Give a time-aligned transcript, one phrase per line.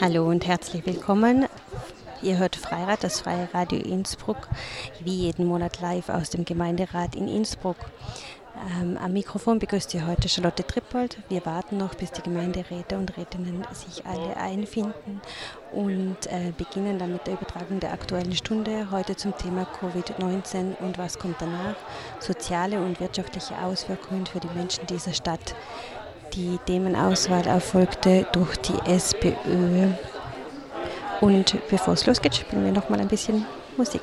[0.00, 1.46] Hallo und herzlich willkommen.
[2.22, 4.48] Ihr hört Freirad, das Freie Radio Innsbruck,
[5.00, 7.76] wie jeden Monat live aus dem Gemeinderat in Innsbruck.
[8.80, 11.18] Ähm, am Mikrofon begrüßt ihr heute Charlotte Trippold.
[11.28, 15.20] Wir warten noch, bis die Gemeinderäte und Rätinnen sich alle einfinden
[15.72, 20.98] und äh, beginnen dann mit der Übertragung der Aktuellen Stunde heute zum Thema Covid-19 und
[20.98, 21.76] was kommt danach,
[22.20, 25.54] soziale und wirtschaftliche Auswirkungen für die Menschen dieser Stadt.
[26.34, 29.88] Die Themenauswahl erfolgte durch die SPÖ.
[31.20, 33.46] Und bevor es losgeht, spielen wir noch mal ein bisschen
[33.76, 34.02] Musik.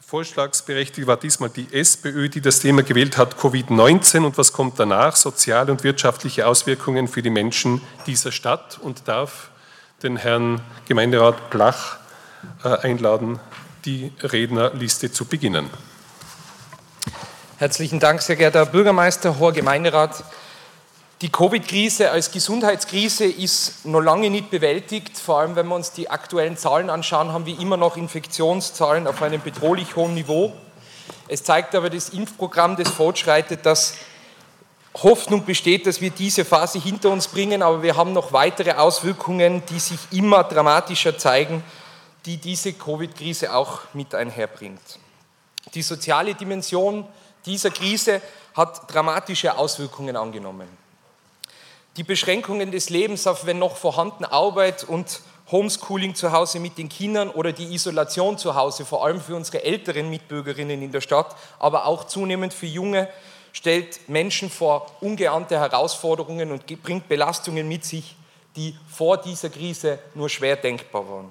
[0.00, 5.16] Vorschlagsberechtigt war diesmal die SPÖ, die das Thema gewählt hat, Covid-19 und was kommt danach,
[5.16, 9.50] soziale und wirtschaftliche Auswirkungen für die Menschen dieser Stadt und darf
[10.04, 11.98] den Herrn Gemeinderat Blach
[12.62, 13.40] äh, einladen,
[13.84, 15.70] die Rednerliste zu beginnen.
[17.58, 20.24] Herzlichen Dank, sehr geehrter Herr Bürgermeister, hoher Gemeinderat.
[21.22, 25.16] Die Covid-Krise als Gesundheitskrise ist noch lange nicht bewältigt.
[25.16, 29.22] Vor allem, wenn wir uns die aktuellen Zahlen anschauen, haben wir immer noch Infektionszahlen auf
[29.22, 30.52] einem bedrohlich hohen Niveau.
[31.28, 33.94] Es zeigt aber das Impfprogramm, das fortschreitet, dass
[35.02, 39.62] Hoffnung besteht, dass wir diese Phase hinter uns bringen, aber wir haben noch weitere Auswirkungen,
[39.70, 41.64] die sich immer dramatischer zeigen,
[42.26, 44.98] die diese Covid-Krise auch mit einherbringt.
[45.72, 47.06] Die soziale Dimension
[47.46, 48.20] dieser Krise
[48.54, 50.68] hat dramatische Auswirkungen angenommen.
[51.96, 56.88] Die Beschränkungen des Lebens auf, wenn noch vorhanden, Arbeit und Homeschooling zu Hause mit den
[56.88, 61.36] Kindern oder die Isolation zu Hause, vor allem für unsere älteren Mitbürgerinnen in der Stadt,
[61.58, 63.08] aber auch zunehmend für junge,
[63.52, 68.16] stellt Menschen vor ungeahnte Herausforderungen und bringt Belastungen mit sich,
[68.56, 71.30] die vor dieser Krise nur schwer denkbar waren.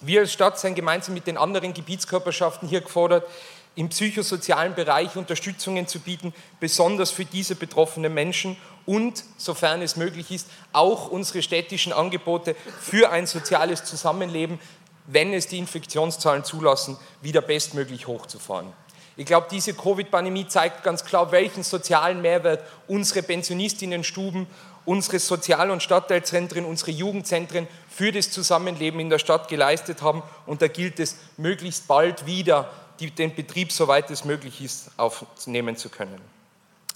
[0.00, 3.26] Wir als Stadt sind gemeinsam mit den anderen Gebietskörperschaften hier gefordert,
[3.76, 10.30] im psychosozialen Bereich Unterstützungen zu bieten, besonders für diese betroffenen Menschen und, sofern es möglich
[10.30, 14.58] ist, auch unsere städtischen Angebote für ein soziales Zusammenleben,
[15.06, 18.72] wenn es die Infektionszahlen zulassen, wieder bestmöglich hochzufahren.
[19.16, 24.48] Ich glaube, diese Covid-Pandemie zeigt ganz klar, welchen sozialen Mehrwert unsere Pensionistinnenstuben,
[24.84, 30.22] unsere Sozial- und Stadtteilzentren, unsere Jugendzentren für das Zusammenleben in der Stadt geleistet haben.
[30.46, 32.70] Und da gilt es, möglichst bald wieder
[33.00, 36.20] den Betrieb, soweit es möglich ist, aufnehmen zu können.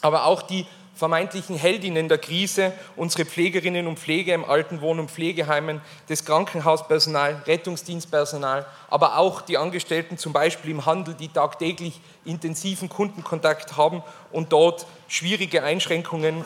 [0.00, 0.66] Aber auch die
[0.98, 8.66] vermeintlichen Heldinnen der Krise, unsere Pflegerinnen und Pfleger im Altenwohn- und Pflegeheimen, das Krankenhauspersonal, Rettungsdienstpersonal,
[8.88, 14.86] aber auch die Angestellten zum Beispiel im Handel, die tagtäglich intensiven Kundenkontakt haben und dort
[15.06, 16.44] schwierige Einschränkungen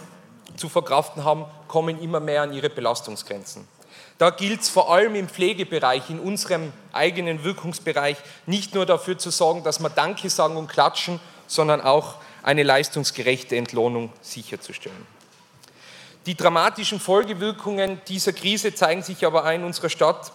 [0.57, 3.67] zu verkraften haben, kommen immer mehr an ihre Belastungsgrenzen.
[4.23, 8.17] Da gilt es vor allem im Pflegebereich, in unserem eigenen Wirkungsbereich,
[8.47, 11.19] nicht nur dafür zu sorgen, dass wir Danke sagen und klatschen,
[11.49, 15.09] sondern auch eine leistungsgerechte Entlohnung sicherzustellen.
[16.27, 20.31] Die dramatischen Folgewirkungen dieser Krise zeigen sich aber in unserer Stadt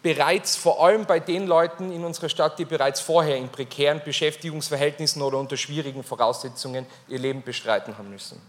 [0.00, 5.22] bereits vor allem bei den Leuten in unserer Stadt, die bereits vorher in prekären Beschäftigungsverhältnissen
[5.22, 8.40] oder unter schwierigen Voraussetzungen ihr Leben bestreiten haben müssen.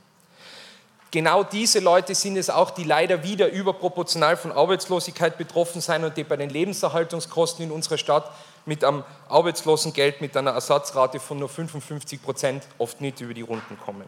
[1.12, 6.16] Genau diese Leute sind es auch, die leider wieder überproportional von Arbeitslosigkeit betroffen sind und
[6.16, 8.32] die bei den Lebenserhaltungskosten in unserer Stadt
[8.66, 13.78] mit einem Arbeitslosengeld mit einer Ersatzrate von nur 55 Prozent oft nicht über die Runden
[13.78, 14.06] kommen.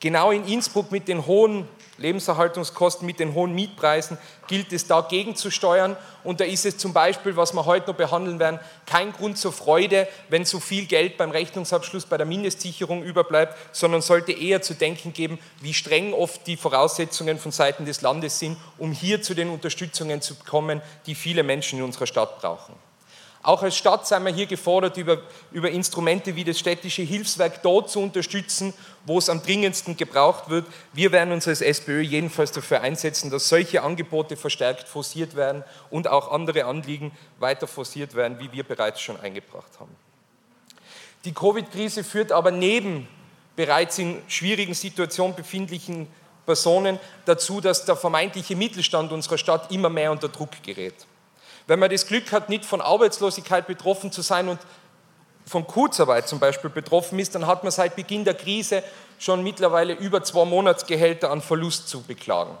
[0.00, 1.68] Genau in Innsbruck mit den hohen
[1.98, 5.96] Lebenserhaltungskosten, mit den hohen Mietpreisen gilt es dagegen zu steuern.
[6.24, 9.52] Und da ist es zum Beispiel, was wir heute noch behandeln werden, kein Grund zur
[9.52, 14.74] Freude, wenn so viel Geld beim Rechnungsabschluss bei der Mindestsicherung überbleibt, sondern sollte eher zu
[14.74, 19.34] denken geben, wie streng oft die Voraussetzungen von Seiten des Landes sind, um hier zu
[19.34, 22.87] den Unterstützungen zu kommen, die viele Menschen in unserer Stadt brauchen.
[23.48, 25.22] Auch als Stadt sind wir hier gefordert, über,
[25.52, 28.74] über Instrumente wie das städtische Hilfswerk dort zu unterstützen,
[29.06, 30.66] wo es am dringendsten gebraucht wird.
[30.92, 36.08] Wir werden uns als SPÖ jedenfalls dafür einsetzen, dass solche Angebote verstärkt forciert werden und
[36.08, 39.96] auch andere Anliegen weiter forciert werden, wie wir bereits schon eingebracht haben.
[41.24, 43.08] Die Covid-Krise führt aber neben
[43.56, 46.06] bereits in schwierigen Situationen befindlichen
[46.44, 51.06] Personen dazu, dass der vermeintliche Mittelstand unserer Stadt immer mehr unter Druck gerät.
[51.68, 54.58] Wenn man das Glück hat, nicht von Arbeitslosigkeit betroffen zu sein und
[55.46, 58.82] von Kurzarbeit zum Beispiel betroffen ist, dann hat man seit Beginn der Krise
[59.18, 62.56] schon mittlerweile über zwei Monatsgehälter an Verlust zu beklagen.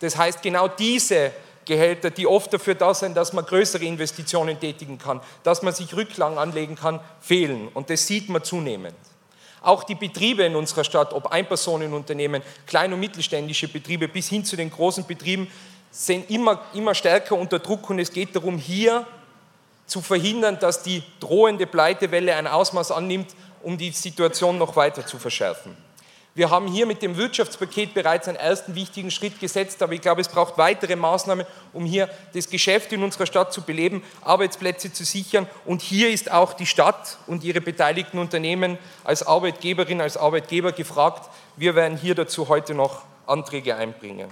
[0.00, 1.30] Das heißt, genau diese
[1.64, 5.94] Gehälter, die oft dafür da sind, dass man größere Investitionen tätigen kann, dass man sich
[5.94, 7.68] Rücklagen anlegen kann, fehlen.
[7.72, 8.96] Und das sieht man zunehmend.
[9.62, 14.56] Auch die Betriebe in unserer Stadt, ob Einpersonenunternehmen, kleine und mittelständische Betriebe bis hin zu
[14.56, 15.46] den großen Betrieben,
[15.90, 19.06] sind immer, immer stärker unter Druck und es geht darum, hier
[19.86, 25.18] zu verhindern, dass die drohende Pleitewelle ein Ausmaß annimmt, um die Situation noch weiter zu
[25.18, 25.76] verschärfen.
[26.32, 30.20] Wir haben hier mit dem Wirtschaftspaket bereits einen ersten wichtigen Schritt gesetzt, aber ich glaube,
[30.20, 35.04] es braucht weitere Maßnahmen, um hier das Geschäft in unserer Stadt zu beleben, Arbeitsplätze zu
[35.04, 35.48] sichern.
[35.64, 41.28] Und hier ist auch die Stadt und ihre beteiligten Unternehmen als Arbeitgeberin, als Arbeitgeber gefragt.
[41.56, 44.30] Wir werden hier dazu heute noch Anträge einbringen.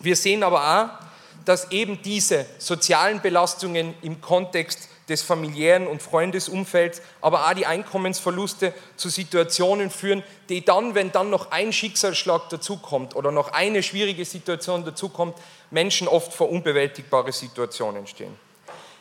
[0.00, 7.02] Wir sehen aber auch, dass eben diese sozialen Belastungen im Kontext des familiären und Freundesumfelds,
[7.20, 13.16] aber auch die Einkommensverluste zu Situationen führen, die dann, wenn dann noch ein Schicksalsschlag dazukommt
[13.16, 15.36] oder noch eine schwierige Situation dazukommt,
[15.70, 18.34] Menschen oft vor unbewältigbare Situationen stehen.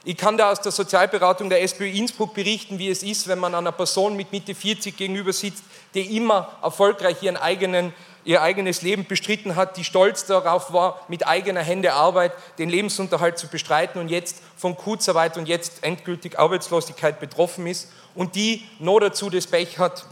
[0.03, 3.53] Ich kann da aus der Sozialberatung der SPÖ Innsbruck berichten, wie es ist, wenn man
[3.53, 5.63] einer Person mit Mitte 40 gegenüber sitzt,
[5.93, 7.93] die immer erfolgreich ihren eigenen
[8.25, 13.37] ihr eigenes Leben bestritten hat, die stolz darauf war, mit eigener Hände Arbeit den Lebensunterhalt
[13.37, 18.99] zu bestreiten und jetzt von Kurzarbeit und jetzt endgültig Arbeitslosigkeit betroffen ist und die noch
[18.99, 20.05] dazu das Pech hat,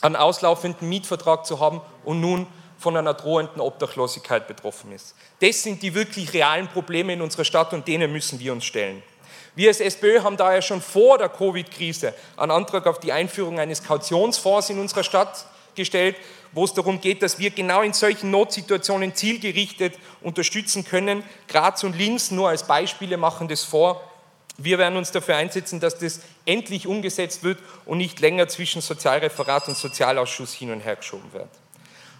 [0.00, 2.46] einen auslaufenden Mietvertrag zu haben und nun
[2.78, 5.14] von einer drohenden Obdachlosigkeit betroffen ist.
[5.40, 9.02] Das sind die wirklich realen Probleme in unserer Stadt und denen müssen wir uns stellen.
[9.56, 13.84] Wir als SPÖ haben daher schon vor der Covid-Krise einen Antrag auf die Einführung eines
[13.84, 15.46] Kautionsfonds in unserer Stadt
[15.76, 16.16] gestellt,
[16.54, 21.22] wo es darum geht, dass wir genau in solchen Notsituationen zielgerichtet unterstützen können.
[21.48, 24.02] Graz und Linz nur als Beispiele machen das vor.
[24.56, 29.68] Wir werden uns dafür einsetzen, dass das endlich umgesetzt wird und nicht länger zwischen Sozialreferat
[29.68, 31.48] und Sozialausschuss hin und her geschoben wird.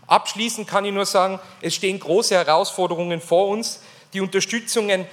[0.06, 3.80] Abschließend kann ich nur sagen, es stehen große Herausforderungen vor uns.
[4.12, 5.06] Die Unterstützungen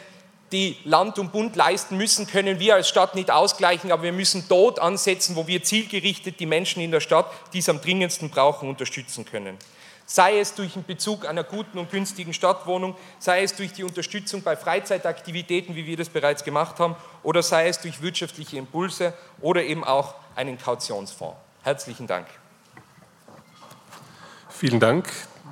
[0.52, 4.46] die Land und Bund leisten müssen, können wir als Stadt nicht ausgleichen, aber wir müssen
[4.50, 8.68] dort ansetzen, wo wir zielgerichtet die Menschen in der Stadt, die es am dringendsten brauchen,
[8.68, 9.58] unterstützen können.
[10.06, 14.42] Sei es durch den Bezug einer guten und günstigen Stadtwohnung, sei es durch die Unterstützung
[14.42, 19.64] bei Freizeitaktivitäten, wie wir das bereits gemacht haben, oder sei es durch wirtschaftliche Impulse oder
[19.64, 21.38] eben auch einen Kautionsfonds.
[21.64, 22.28] Herzlichen Dank.
[24.50, 25.10] Vielen Dank.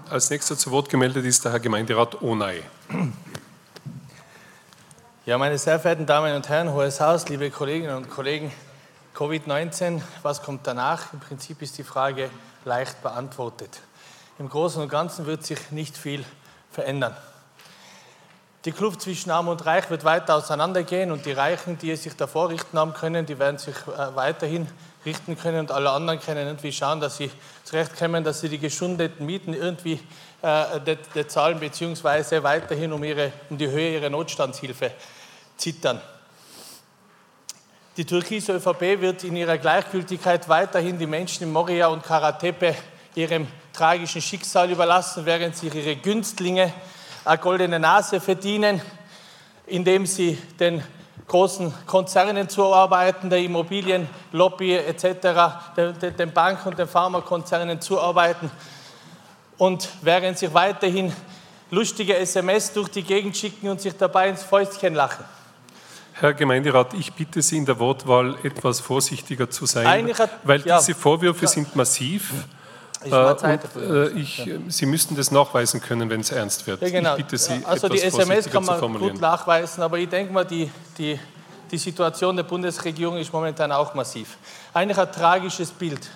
[0.10, 2.64] Als nächster zu Wort gemeldet ist der Herr Gemeinderat Onay.
[5.30, 8.52] Ja, meine sehr verehrten Damen und Herren, Hohes Haus, liebe Kolleginnen und Kollegen,
[9.16, 11.14] Covid-19, was kommt danach?
[11.14, 12.32] Im Prinzip ist die Frage
[12.66, 13.80] leicht beantwortet.
[14.40, 16.26] Im Großen und Ganzen wird sich nicht viel
[16.72, 17.16] verändern.
[18.66, 22.16] Die Kluft zwischen Arm und Reich wird weiter auseinandergehen und die Reichen, die es sich
[22.16, 24.68] davor richten haben können, die werden sich äh, weiterhin
[25.06, 27.30] richten können und alle anderen können irgendwie schauen, dass sie
[27.66, 30.00] zurechtkommen, dass sie die geschundeten Mieten irgendwie
[30.42, 34.92] äh, de, de zahlen, beziehungsweise weiterhin um, ihre, um die Höhe ihrer Notstandshilfe
[35.60, 36.02] zittern.
[37.98, 42.76] Die türkise ÖVP wird in ihrer Gleichgültigkeit weiterhin die Menschen in Moria und Karatepe
[43.14, 46.74] ihrem tragischen Schicksal überlassen, während sich ihre Günstlinge
[47.26, 48.82] eine goldene Nase verdienen,
[49.68, 50.82] indem sie den
[51.28, 55.78] großen Konzernen zuarbeiten, der Immobilienlobby etc.,
[56.18, 58.50] den Banken und den Pharmakonzernen zuarbeiten
[59.58, 61.14] und während sich weiterhin
[61.70, 65.26] lustige SMS durch die Gegend schicken und sich dabei ins Fäustchen lachen.
[66.20, 70.80] Herr Gemeinderat, ich bitte Sie in der Wortwahl etwas vorsichtiger zu sein, hat, weil ja,
[70.80, 71.48] diese Vorwürfe ja.
[71.48, 72.34] sind massiv.
[73.06, 73.44] Ich, äh, und,
[73.78, 74.58] äh, ich, ja.
[74.68, 76.82] Sie müssten das nachweisen können, wenn es ernst wird.
[76.82, 77.12] Ja, genau.
[77.12, 80.70] Ich bitte Sie, also die SMS kann man gut nachweisen, aber ich denke mal, die,
[80.98, 81.18] die,
[81.72, 84.38] die Situation der Bundesregierung ist momentan auch massiv.
[84.74, 86.10] Eigentlich ein tragisches Bild.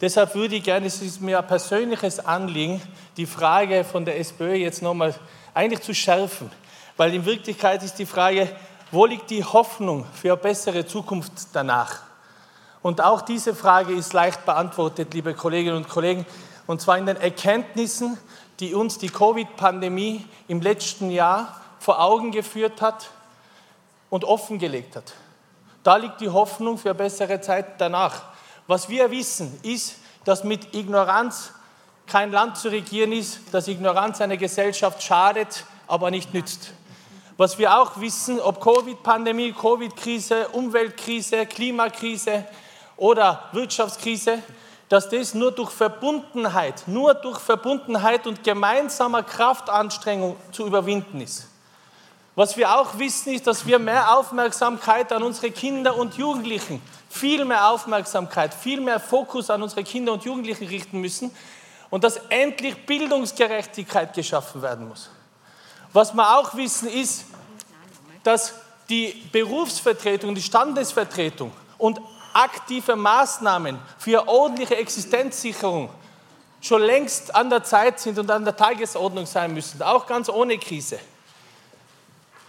[0.00, 2.82] Deshalb würde ich gerne, es ist mir ein persönliches Anliegen,
[3.16, 5.14] die Frage von der SPÖ jetzt nochmal
[5.54, 6.50] eigentlich zu schärfen.
[6.96, 8.48] Weil in Wirklichkeit ist die Frage,
[8.90, 12.00] wo liegt die Hoffnung für eine bessere Zukunft danach?
[12.82, 16.24] Und auch diese Frage ist leicht beantwortet, liebe Kolleginnen und Kollegen,
[16.66, 18.16] und zwar in den Erkenntnissen,
[18.60, 23.10] die uns die Covid-Pandemie im letzten Jahr vor Augen geführt hat
[24.08, 25.14] und offengelegt hat.
[25.82, 28.22] Da liegt die Hoffnung für eine bessere Zeit danach.
[28.66, 31.52] Was wir wissen, ist, dass mit Ignoranz
[32.06, 36.72] kein Land zu regieren ist, dass Ignoranz einer Gesellschaft schadet, aber nicht nützt.
[37.38, 42.46] Was wir auch wissen, ob Covid-Pandemie, Covid-Krise, Umweltkrise, Klimakrise
[42.96, 44.42] oder Wirtschaftskrise,
[44.88, 51.48] dass das nur durch Verbundenheit, nur durch Verbundenheit und gemeinsamer Kraftanstrengung zu überwinden ist.
[52.36, 57.44] Was wir auch wissen, ist, dass wir mehr Aufmerksamkeit an unsere Kinder und Jugendlichen, viel
[57.44, 61.30] mehr Aufmerksamkeit, viel mehr Fokus an unsere Kinder und Jugendlichen richten müssen
[61.90, 65.10] und dass endlich Bildungsgerechtigkeit geschaffen werden muss.
[65.96, 67.24] Was wir auch wissen ist,
[68.22, 68.52] dass
[68.90, 71.98] die Berufsvertretung, die Standesvertretung und
[72.34, 75.88] aktive Maßnahmen für ordentliche Existenzsicherung
[76.60, 80.58] schon längst an der Zeit sind und an der Tagesordnung sein müssen, auch ganz ohne
[80.58, 80.98] Krise.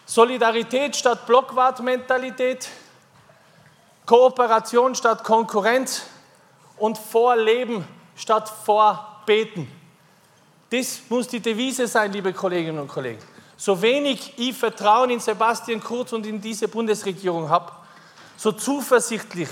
[0.06, 2.68] Solidarität statt Blockwartmentalität,
[4.06, 6.02] Kooperation statt Konkurrenz
[6.76, 7.88] und Vorleben
[8.18, 9.72] statt Vor beten.
[10.70, 13.37] Das muss die Devise sein, liebe Kolleginnen und Kollegen.
[13.58, 17.72] So wenig ich Vertrauen in Sebastian Kurz und in diese Bundesregierung habe,
[18.38, 19.50] so zuversichtlich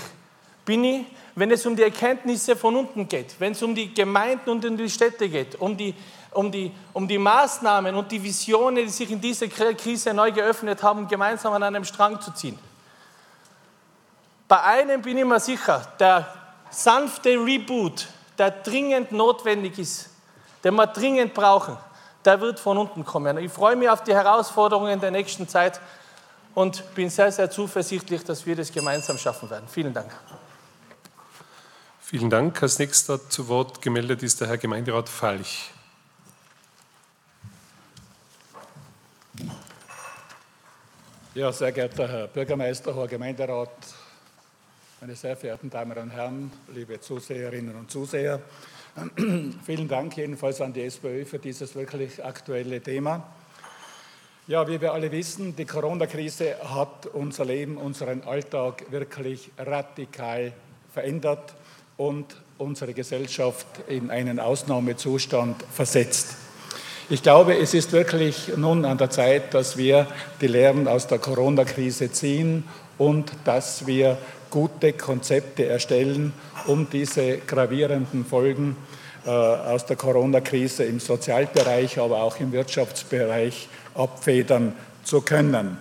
[0.64, 4.48] bin ich, wenn es um die Erkenntnisse von unten geht, wenn es um die Gemeinden
[4.48, 5.94] und um die Städte geht, um die,
[6.32, 10.82] um die, um die Maßnahmen und die Visionen, die sich in dieser Krise neu geöffnet
[10.82, 12.58] haben, gemeinsam an einem Strang zu ziehen.
[14.48, 16.32] Bei einem bin ich mir sicher, der
[16.70, 18.06] sanfte Reboot,
[18.38, 20.10] der dringend notwendig ist,
[20.62, 21.76] den wir dringend brauchen,
[22.26, 23.38] der wird von unten kommen.
[23.38, 25.80] Ich freue mich auf die Herausforderungen der nächsten Zeit
[26.54, 29.66] und bin sehr, sehr zuversichtlich, dass wir das gemeinsam schaffen werden.
[29.68, 30.10] Vielen Dank.
[32.00, 32.62] Vielen Dank.
[32.62, 35.70] Als nächster zu Wort gemeldet ist der Herr Gemeinderat Falch.
[41.34, 43.68] Ja, sehr geehrter Herr Bürgermeister, Herr Gemeinderat,
[45.02, 48.40] meine sehr verehrten Damen und Herren, liebe Zuseherinnen und Zuseher,
[49.66, 53.26] vielen Dank jedenfalls an die SPÖ für dieses wirklich aktuelle Thema.
[54.46, 60.52] Ja, wie wir alle wissen, die Corona-Krise hat unser Leben, unseren Alltag wirklich radikal
[60.94, 61.54] verändert
[61.98, 66.36] und unsere Gesellschaft in einen Ausnahmezustand versetzt.
[67.10, 70.06] Ich glaube, es ist wirklich nun an der Zeit, dass wir
[70.40, 72.64] die Lehren aus der Corona-Krise ziehen
[72.98, 74.16] und dass wir
[74.50, 76.32] gute Konzepte erstellen,
[76.66, 78.76] um diese gravierenden Folgen
[79.24, 84.72] äh, aus der Corona-Krise im Sozialbereich, aber auch im Wirtschaftsbereich abfedern
[85.04, 85.78] zu können.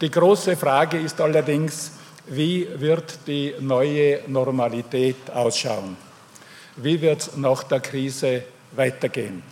[0.00, 1.92] Die große Frage ist allerdings,
[2.28, 5.96] wie wird die neue Normalität ausschauen?
[6.76, 9.42] Wie wird es nach der Krise weitergehen?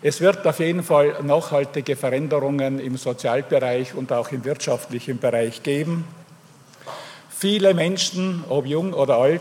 [0.00, 6.04] Es wird auf jeden Fall nachhaltige Veränderungen im Sozialbereich und auch im wirtschaftlichen Bereich geben.
[7.40, 9.40] Viele Menschen, ob jung oder alt,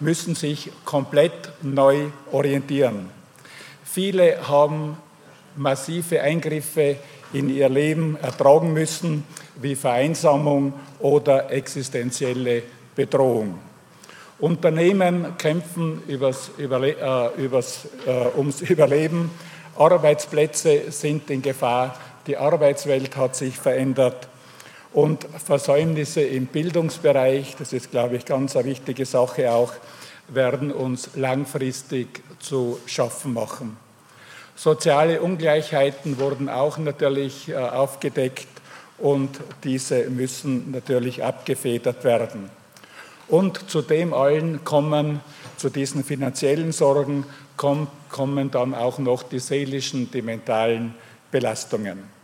[0.00, 3.08] müssen sich komplett neu orientieren.
[3.84, 4.98] Viele haben
[5.56, 6.96] massive Eingriffe
[7.32, 9.24] in ihr Leben ertragen müssen,
[9.62, 13.58] wie Vereinsamung oder existenzielle Bedrohung.
[14.38, 19.30] Unternehmen kämpfen übers Überle äh, übers, äh, ums Überleben,
[19.78, 24.28] Arbeitsplätze sind in Gefahr, die Arbeitswelt hat sich verändert
[24.92, 29.72] und Versäumnisse im Bildungsbereich, das ist, glaube ich, ganz eine wichtige Sache auch,
[30.28, 33.76] werden uns langfristig zu schaffen machen.
[34.54, 38.46] Soziale Ungleichheiten wurden auch natürlich äh, aufgedeckt
[38.98, 42.50] und diese müssen natürlich abgefedert werden.
[43.28, 45.20] Und zu dem allen kommen,
[45.56, 47.24] zu diesen finanziellen Sorgen,
[47.56, 50.94] kommen dann auch noch die seelischen, die mentalen
[51.30, 52.21] Belastungen.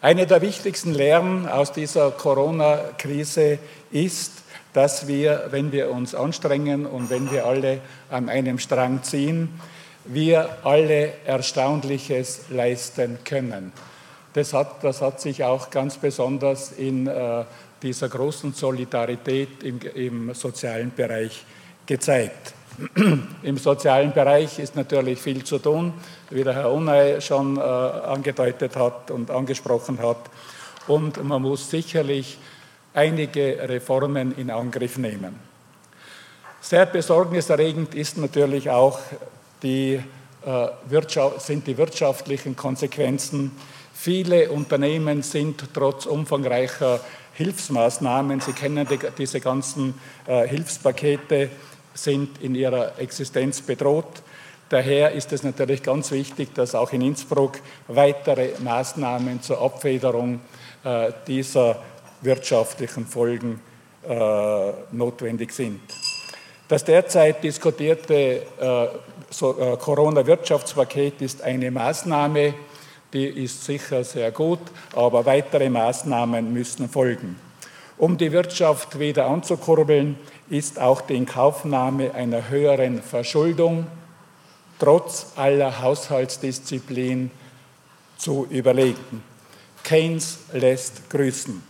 [0.00, 3.58] Eine der wichtigsten Lehren aus dieser Corona-Krise
[3.90, 4.32] ist,
[4.72, 9.60] dass wir, wenn wir uns anstrengen und wenn wir alle an einem Strang ziehen,
[10.04, 13.72] wir alle Erstaunliches leisten können.
[14.34, 17.44] Das hat, das hat sich auch ganz besonders in äh,
[17.82, 21.44] dieser großen Solidarität im, im sozialen Bereich
[21.86, 22.54] gezeigt.
[23.42, 25.92] Im sozialen Bereich ist natürlich viel zu tun,
[26.30, 30.18] wie der Herr Unai schon äh, angedeutet hat und angesprochen hat.
[30.86, 32.38] Und man muss sicherlich
[32.94, 35.38] einige Reformen in Angriff nehmen.
[36.60, 38.98] Sehr besorgniserregend ist natürlich auch
[39.62, 40.02] die,
[40.44, 43.52] äh, sind die wirtschaftlichen Konsequenzen.
[43.94, 47.00] Viele Unternehmen sind trotz umfangreicher
[47.34, 49.94] Hilfsmaßnahmen, Sie kennen die, diese ganzen
[50.26, 51.50] äh, Hilfspakete,
[51.94, 54.22] sind in ihrer Existenz bedroht.
[54.68, 60.40] Daher ist es natürlich ganz wichtig, dass auch in Innsbruck weitere Maßnahmen zur Abfederung
[60.84, 61.78] äh, dieser
[62.20, 63.60] wirtschaftlichen Folgen
[64.06, 65.80] äh, notwendig sind.
[66.68, 68.88] Das derzeit diskutierte äh,
[69.76, 72.52] Corona-Wirtschaftspaket ist eine Maßnahme,
[73.14, 74.60] die ist sicher sehr gut,
[74.94, 77.36] aber weitere Maßnahmen müssen folgen.
[77.96, 80.18] Um die Wirtschaft wieder anzukurbeln,
[80.50, 83.86] ist auch die Inkaufnahme einer höheren Verschuldung
[84.78, 87.30] trotz aller Haushaltsdisziplin
[88.16, 89.22] zu überlegen.
[89.84, 91.62] Keynes lässt grüßen.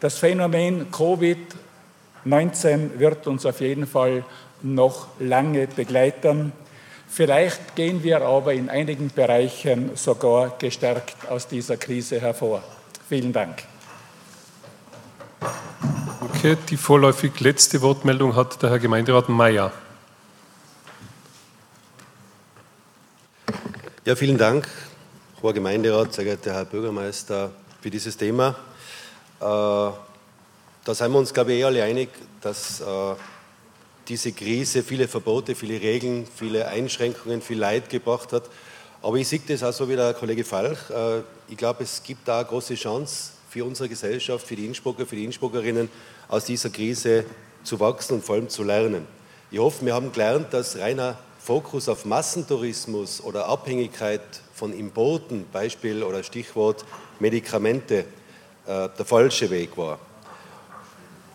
[0.00, 4.24] Das Phänomen Covid-19 wird uns auf jeden Fall
[4.62, 6.52] noch lange begleiten.
[7.08, 12.62] Vielleicht gehen wir aber in einigen Bereichen sogar gestärkt aus dieser Krise hervor.
[13.08, 13.62] Vielen Dank.
[16.46, 16.62] Danke.
[16.70, 19.72] Die vorläufig letzte Wortmeldung hat der Herr Gemeinderat Mayer.
[24.06, 24.68] Ja, vielen Dank,
[25.42, 28.50] Herr Gemeinderat, sehr geehrter Herr Bürgermeister, für dieses Thema.
[29.40, 29.94] Äh, da
[30.86, 32.10] sind wir uns, glaube ich, eh alle einig,
[32.40, 32.84] dass äh,
[34.06, 38.44] diese Krise viele Verbote, viele Regeln, viele Einschränkungen, viel Leid gebracht hat.
[39.02, 40.88] Aber ich sehe das auch so wie der Kollege Falch.
[40.88, 45.04] Äh, ich glaube, es gibt da eine große Chance für unsere Gesellschaft, für die Innsbrucker,
[45.04, 45.88] für die Innsbruckerinnen,
[46.28, 47.24] aus dieser Krise
[47.64, 49.04] zu wachsen und vor allem zu lernen.
[49.50, 54.20] Ich hoffe, wir haben gelernt, dass reiner Fokus auf Massentourismus oder Abhängigkeit
[54.52, 56.84] von Importen, Beispiel oder Stichwort
[57.20, 57.98] Medikamente,
[58.66, 60.00] äh, der falsche Weg war.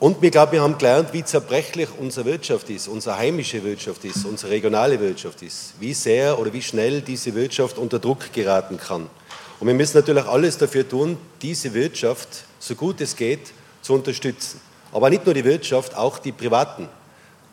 [0.01, 4.25] Und ich glaube, wir haben gelernt, wie zerbrechlich unsere Wirtschaft ist, unsere heimische Wirtschaft ist,
[4.25, 9.09] unsere regionale Wirtschaft ist, wie sehr oder wie schnell diese Wirtschaft unter Druck geraten kann.
[9.61, 12.27] Und wir müssen natürlich alles dafür tun, diese Wirtschaft,
[12.59, 14.59] so gut es geht, zu unterstützen.
[14.91, 16.89] Aber nicht nur die Wirtschaft, auch die Privaten,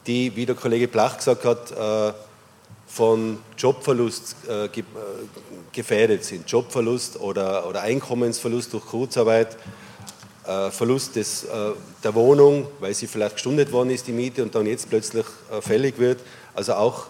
[0.08, 2.12] die, wie der Kollege Plach gesagt hat, äh,
[2.88, 4.70] von Jobverlust äh, äh,
[5.72, 6.50] gefährdet sind.
[6.50, 9.56] Jobverlust oder, Einkommensverlust durch Kurzarbeit,
[10.70, 11.46] Verlust des,
[12.02, 15.26] der Wohnung, weil sie vielleicht gestundet worden ist, die Miete, und dann jetzt plötzlich
[15.60, 16.20] fällig wird.
[16.54, 17.04] Also auch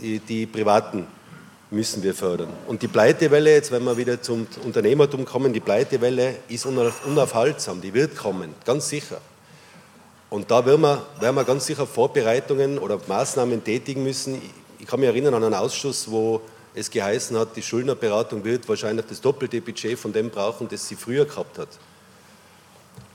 [0.00, 1.06] die, die Privaten
[1.70, 2.48] müssen wir fördern.
[2.66, 7.92] Und die Pleitewelle, jetzt wenn wir wieder zum Unternehmertum kommen, die Pleitewelle ist unaufhaltsam, die
[7.92, 9.20] wird kommen, ganz sicher.
[10.30, 14.40] Und da werden wir, werden wir ganz sicher Vorbereitungen oder Maßnahmen tätigen müssen.
[14.80, 16.40] Ich kann mich erinnern an einen Ausschuss, wo
[16.74, 20.96] es geheißen hat, die Schuldnerberatung wird wahrscheinlich das doppelte Budget von dem brauchen, das sie
[20.96, 21.68] früher gehabt hat.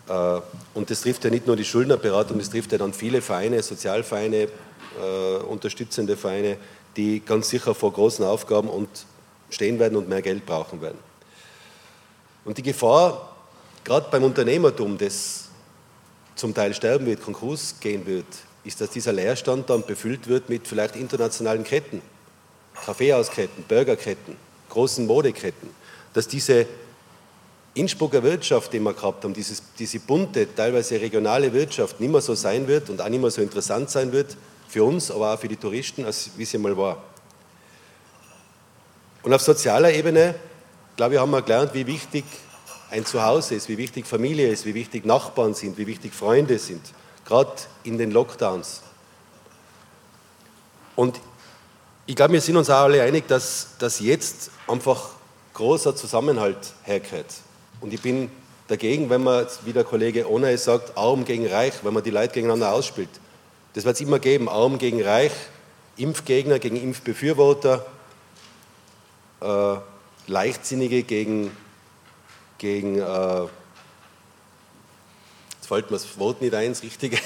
[0.07, 0.41] Äh,
[0.77, 4.47] und das trifft ja nicht nur die Schuldnerberatung, das trifft ja dann viele Vereine, Sozialvereine,
[5.01, 6.57] äh, unterstützende Vereine,
[6.95, 8.87] die ganz sicher vor großen Aufgaben und
[9.49, 10.99] stehen werden und mehr Geld brauchen werden.
[12.43, 13.35] Und die Gefahr,
[13.83, 15.49] gerade beim Unternehmertum, das
[16.35, 18.27] zum Teil sterben wird, Konkurs gehen wird,
[18.65, 22.01] ist, dass dieser Leerstand dann befüllt wird mit vielleicht internationalen Ketten,
[22.85, 24.35] Kaffeehausketten, Burgerketten,
[24.69, 25.69] großen Modeketten,
[26.13, 26.65] dass diese
[27.75, 32.33] Innsbrucker Wirtschaft, die wir gehabt haben, dieses, diese bunte, teilweise regionale Wirtschaft nicht mehr so
[32.33, 34.35] sein wird und auch nicht mehr so interessant sein wird,
[34.67, 37.03] für uns, aber auch für die Touristen, als wie sie mal war.
[39.23, 40.35] Und auf sozialer Ebene,
[40.95, 42.23] glaube ich, haben wir gelernt, wie wichtig
[42.91, 46.81] ein Zuhause ist, wie wichtig Familie ist, wie wichtig Nachbarn sind, wie wichtig Freunde sind,
[47.25, 47.51] gerade
[47.83, 48.81] in den Lockdowns.
[50.95, 51.19] Und
[52.05, 55.09] ich glaube, wir sind uns auch alle einig, dass, dass jetzt einfach
[55.53, 57.33] großer Zusammenhalt herkehrt.
[57.81, 58.29] Und ich bin
[58.67, 62.33] dagegen, wenn man, wie der Kollege Ohne sagt, arm gegen reich, wenn man die Leute
[62.33, 63.09] gegeneinander ausspielt.
[63.73, 65.33] Das wird es immer geben, arm gegen reich,
[65.97, 67.85] Impfgegner gegen Impfbefürworter,
[69.41, 69.75] äh,
[70.27, 71.51] Leichtsinnige gegen
[72.57, 73.47] gegen, äh,
[75.65, 77.17] jetzt fällt mir das Wort nicht ein, das Richtige,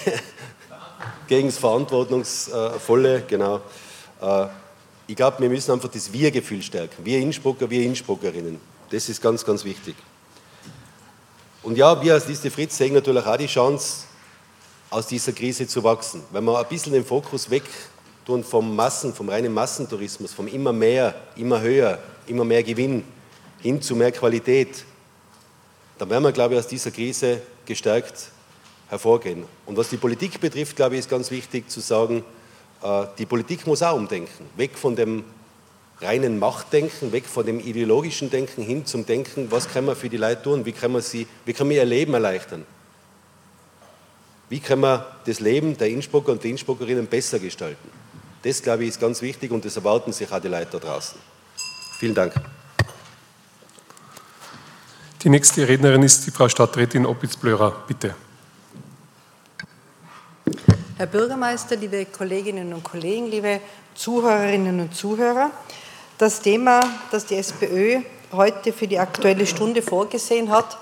[1.28, 3.62] gegen das Verantwortungsvolle, genau.
[4.21, 4.47] Äh,
[5.08, 7.04] ich glaube, wir müssen einfach das Wir-Gefühl stärken.
[7.04, 8.60] Wir Innsbrucker, wir Innsbruckerinnen.
[8.91, 9.95] Das ist ganz, ganz wichtig.
[11.63, 14.06] Und ja, wir als Liste Fritz sehen natürlich auch die Chance,
[14.89, 16.23] aus dieser Krise zu wachsen.
[16.32, 17.63] Wenn wir ein bisschen den Fokus weg
[18.25, 23.04] tun vom Massen, vom reinen Massentourismus, vom immer mehr, immer höher, immer mehr Gewinn
[23.60, 24.86] hin zu mehr Qualität,
[25.97, 28.32] dann werden wir, glaube ich, aus dieser Krise gestärkt
[28.89, 29.45] hervorgehen.
[29.65, 32.25] Und was die Politik betrifft, glaube ich, ist ganz wichtig zu sagen,
[32.84, 34.45] äh, die Politik muss auch umdenken.
[34.58, 35.23] Weg von dem
[36.01, 40.17] reinen Machtdenken, weg von dem ideologischen Denken hin zum Denken, was können wir für die
[40.17, 42.65] Leute tun, wie können wir, sie, wie können wir ihr Leben erleichtern.
[44.49, 47.89] Wie können wir das Leben der Innsbrucker und der Innsbruckerinnen besser gestalten?
[48.41, 51.19] Das, glaube ich, ist ganz wichtig und das erwarten sich auch die Leute da draußen.
[51.99, 52.34] Vielen Dank.
[55.21, 57.84] Die nächste Rednerin ist die Frau Stadträtin Opitz-Blörer.
[57.86, 58.15] Bitte.
[60.95, 63.60] Herr Bürgermeister, liebe Kolleginnen und Kollegen, liebe
[63.95, 65.51] Zuhörerinnen und Zuhörer,
[66.17, 66.79] das Thema,
[67.12, 67.99] das die SPÖ
[68.32, 70.77] heute für die Aktuelle Stunde vorgesehen hat,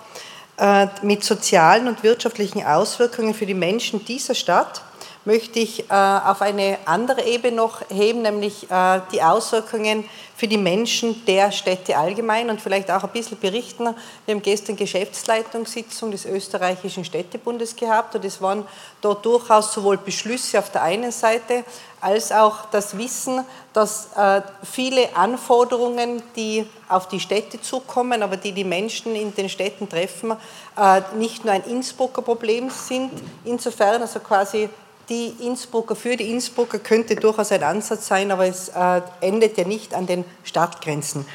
[0.58, 4.84] äh, mit sozialen und wirtschaftlichen Auswirkungen für die Menschen dieser Stadt,
[5.28, 10.06] möchte ich äh, auf eine andere Ebene noch heben, nämlich äh, die Auswirkungen
[10.38, 13.94] für die Menschen der Städte allgemein und vielleicht auch ein bisschen berichten.
[14.26, 18.66] Wir haben gestern Geschäftsleitungssitzung des österreichischen Städtebundes gehabt und es waren
[19.02, 21.66] dort durchaus sowohl Beschlüsse auf der einen Seite
[22.00, 28.54] als auch das Wissen, dass äh, viele Anforderungen, die auf die Städte zukommen, aber die
[28.54, 30.38] die Menschen in den Städten treffen,
[30.78, 33.12] äh, nicht nur ein Innsbrucker Problem sind.
[33.44, 34.70] Insofern also quasi
[35.10, 39.66] die Innsbrucker, für die Innsbrucker könnte durchaus ein Ansatz sein, aber es äh, endet ja
[39.66, 41.26] nicht an den Stadtgrenzen.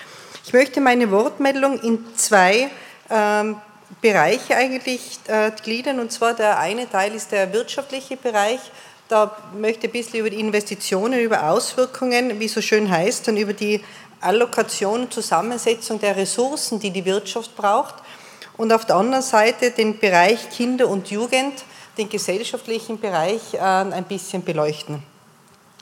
[0.44, 2.68] Ich möchte meine Wortmeldung in zwei
[3.08, 3.56] ähm,
[4.00, 6.00] Bereiche eigentlich äh, gliedern.
[6.00, 8.60] Und zwar der eine Teil ist der wirtschaftliche Bereich.
[9.08, 13.36] Da möchte ich ein bisschen über die Investitionen, über Auswirkungen, wie so schön heißt, und
[13.36, 13.82] über die
[14.20, 17.94] Allokation, Zusammensetzung der Ressourcen, die die Wirtschaft braucht.
[18.56, 21.64] Und auf der anderen Seite den Bereich Kinder und Jugend
[21.98, 25.02] den gesellschaftlichen Bereich ein bisschen beleuchten.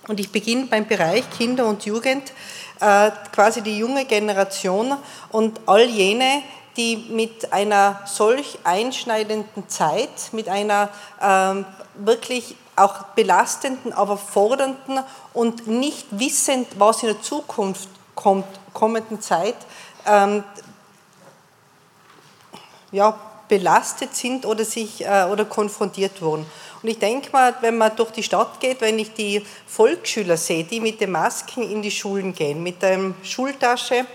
[0.09, 2.33] Und ich beginne beim Bereich Kinder und Jugend,
[2.79, 4.97] quasi die junge Generation
[5.31, 6.43] und all jene,
[6.77, 10.89] die mit einer solch einschneidenden Zeit, mit einer
[11.21, 15.01] ähm, wirklich auch belastenden, aber fordernden
[15.35, 19.57] und nicht wissend, was in der Zukunft kommt, kommenden Zeit,
[20.07, 20.45] ähm,
[22.93, 23.19] ja,
[23.51, 26.47] belastet sind oder, sich, äh, oder konfrontiert wurden.
[26.83, 30.65] Und ich denke mal, wenn man durch die Stadt geht, wenn ich die Volksschüler sehe,
[30.65, 34.07] die mit den Masken in die Schulen gehen, mit der Schultasche,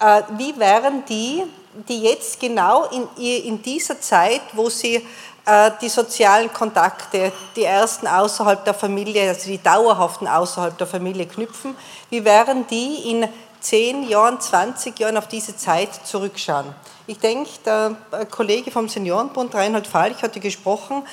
[0.00, 1.42] äh, wie wären die,
[1.88, 5.06] die jetzt genau in, in dieser Zeit, wo sie
[5.44, 11.26] äh, die sozialen Kontakte, die ersten außerhalb der Familie, also die dauerhaften außerhalb der Familie
[11.26, 11.76] knüpfen,
[12.10, 13.28] wie wären die in
[13.60, 16.74] 10 Jahren, 20 Jahren auf diese Zeit zurückschauen?
[17.08, 17.96] Ich denke, der
[18.30, 21.06] Kollege vom Seniorenbund, Reinhard Falch, hatte gesprochen,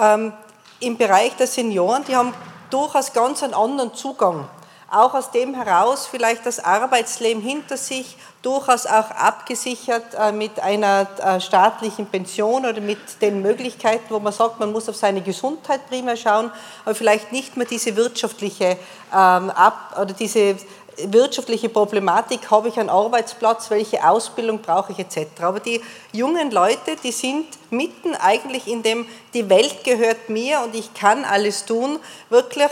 [0.00, 0.32] ähm,
[0.80, 2.32] im Bereich der Senioren, die haben
[2.70, 4.48] durchaus ganz einen anderen Zugang.
[4.90, 11.06] Auch aus dem heraus vielleicht das Arbeitsleben hinter sich, durchaus auch abgesichert äh, mit einer
[11.22, 15.86] äh, staatlichen Pension oder mit den Möglichkeiten, wo man sagt, man muss auf seine Gesundheit
[15.88, 16.50] primär schauen,
[16.84, 18.78] aber vielleicht nicht mehr diese wirtschaftliche
[19.12, 20.56] ähm, ab oder diese
[20.96, 25.26] wirtschaftliche Problematik, habe ich einen Arbeitsplatz, welche Ausbildung brauche ich etc.
[25.40, 25.80] Aber die
[26.12, 31.24] jungen Leute, die sind mitten eigentlich in dem, die Welt gehört mir und ich kann
[31.24, 31.98] alles tun,
[32.30, 32.70] wirklich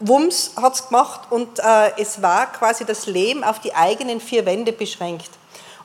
[0.00, 4.46] Wumms hat es gemacht und äh, es war quasi das Leben auf die eigenen vier
[4.46, 5.30] Wände beschränkt.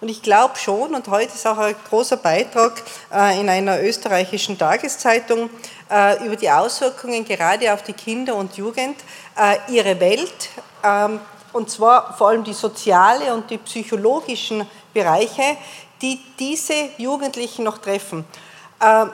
[0.02, 2.74] Und ich glaube schon, und heute ist auch ein großer Beitrag
[3.12, 5.50] äh, in einer österreichischen Tageszeitung
[5.90, 8.98] äh, über die Auswirkungen gerade auf die Kinder und Jugend,
[9.38, 10.50] äh, ihre Welt,
[10.84, 11.22] ähm,
[11.54, 15.58] und zwar vor allem die soziale und die psychologischen Bereiche,
[16.02, 18.26] die diese Jugendlichen noch treffen.
[18.80, 19.06] Äh,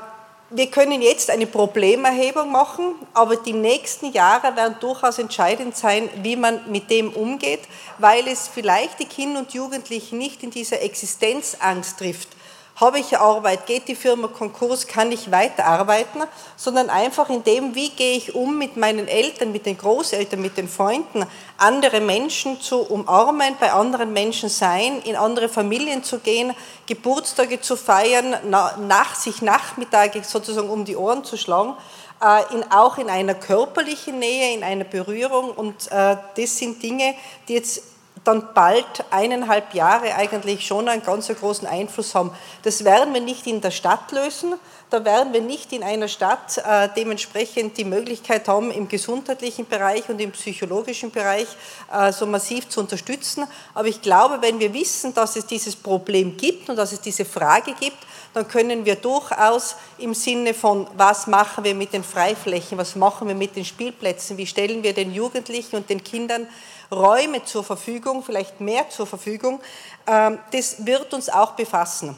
[0.51, 6.35] wir können jetzt eine Problemerhebung machen, aber die nächsten Jahre werden durchaus entscheidend sein, wie
[6.35, 7.61] man mit dem umgeht,
[7.99, 12.29] weil es vielleicht die Kinder und Jugendlichen nicht in dieser Existenzangst trifft,
[12.79, 16.23] habe ich Arbeit, geht die Firma Konkurs, kann ich weiterarbeiten,
[16.55, 20.57] sondern einfach in dem, wie gehe ich um mit meinen Eltern, mit den Großeltern, mit
[20.57, 21.25] den Freunden,
[21.57, 26.53] andere Menschen zu umarmen, bei anderen Menschen sein, in andere Familien zu gehen,
[26.85, 31.75] Geburtstage zu feiern, nach sich Nachmittage sozusagen um die Ohren zu schlagen,
[32.21, 35.51] äh, in, auch in einer körperlichen Nähe, in einer Berührung.
[35.51, 37.13] Und äh, das sind Dinge,
[37.47, 37.81] die jetzt
[38.23, 42.31] dann bald eineinhalb Jahre eigentlich schon einen ganz großen Einfluss haben.
[42.63, 44.55] Das werden wir nicht in der Stadt lösen,
[44.89, 50.09] da werden wir nicht in einer Stadt äh, dementsprechend die Möglichkeit haben, im gesundheitlichen Bereich
[50.09, 51.47] und im psychologischen Bereich
[51.93, 53.45] äh, so massiv zu unterstützen.
[53.75, 57.25] Aber ich glaube, wenn wir wissen, dass es dieses Problem gibt und dass es diese
[57.25, 57.97] Frage gibt,
[58.33, 63.27] dann können wir durchaus im Sinne von, was machen wir mit den Freiflächen, was machen
[63.27, 66.47] wir mit den Spielplätzen, wie stellen wir den Jugendlichen und den Kindern
[66.91, 69.59] Räume zur Verfügung, vielleicht mehr zur Verfügung,
[70.07, 72.17] ähm, das wird uns auch befassen.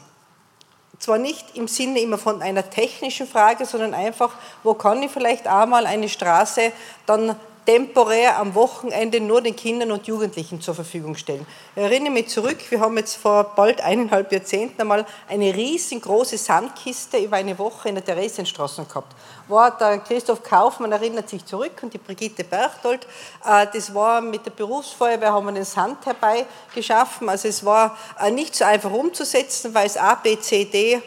[0.98, 5.46] Zwar nicht im Sinne immer von einer technischen Frage, sondern einfach, wo kann ich vielleicht
[5.46, 6.72] einmal eine Straße
[7.06, 11.46] dann temporär am Wochenende nur den Kindern und Jugendlichen zur Verfügung stellen.
[11.76, 17.18] Ich erinnere mich zurück, wir haben jetzt vor bald eineinhalb Jahrzehnten einmal eine riesengroße Sandkiste
[17.18, 19.14] über eine Woche in der Theresienstraße gehabt.
[19.48, 23.06] War der Christoph Kaufmann erinnert sich zurück und die Brigitte Berchtold.
[23.44, 27.28] Äh, das war mit der Berufsfeuerwehr, haben wir den Sand herbeigeschaffen.
[27.28, 31.00] Also es war äh, nicht so einfach umzusetzen, weil es A, B, C, D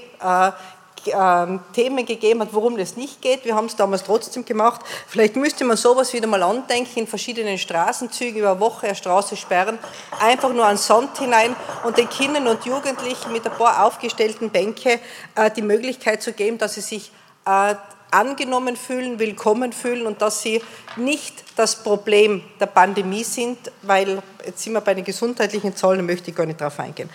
[1.08, 3.46] äh, äh, Themen gegeben hat, worum das nicht geht.
[3.46, 4.82] Wir haben es damals trotzdem gemacht.
[5.08, 9.36] Vielleicht müsste man sowas wieder mal andenken, in verschiedenen Straßenzügen über eine Woche eine Straße
[9.36, 9.78] sperren,
[10.20, 15.00] einfach nur an Sand hinein und den Kindern und Jugendlichen mit ein paar aufgestellten Bänke
[15.36, 17.12] äh, die Möglichkeit zu geben, dass sie sich
[17.46, 17.76] äh,
[18.12, 20.62] angenommen fühlen, willkommen fühlen und dass sie
[20.96, 26.04] nicht das Problem der Pandemie sind, weil jetzt sind wir bei den gesundheitlichen Zahlen, da
[26.04, 27.10] möchte ich gar nicht drauf eingehen.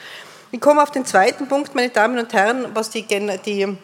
[0.53, 3.77] Ich komme auf den zweiten Punkt, meine Damen und Herren, was die, die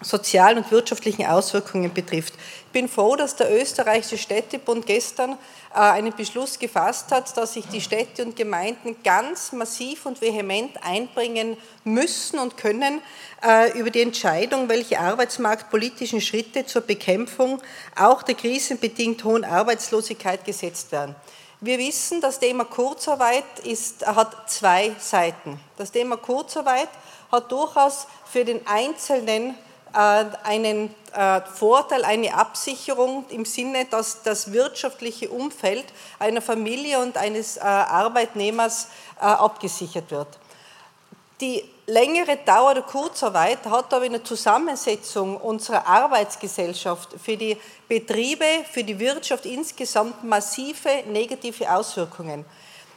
[0.00, 2.32] sozialen und wirtschaftlichen Auswirkungen betrifft.
[2.36, 5.32] Ich bin froh, dass der österreichische Städtebund gestern
[5.74, 10.82] äh, einen Beschluss gefasst hat, dass sich die Städte und Gemeinden ganz massiv und vehement
[10.82, 13.02] einbringen müssen und können
[13.46, 17.60] äh, über die Entscheidung, welche arbeitsmarktpolitischen Schritte zur Bekämpfung
[17.94, 21.14] auch der krisenbedingt hohen Arbeitslosigkeit gesetzt werden.
[21.62, 25.60] Wir wissen, das Thema Kurzarbeit ist, hat zwei Seiten.
[25.76, 26.88] Das Thema Kurzarbeit
[27.30, 29.54] hat durchaus für den Einzelnen
[29.92, 35.84] äh, einen äh, Vorteil, eine Absicherung im Sinne, dass das wirtschaftliche Umfeld
[36.18, 40.28] einer Familie und eines äh, Arbeitnehmers abgesichert wird.
[41.42, 47.56] Die längere Dauer der Kurzarbeit hat aber in der Zusammensetzung unserer Arbeitsgesellschaft für die
[47.88, 52.44] Betriebe, für die Wirtschaft insgesamt massive negative Auswirkungen.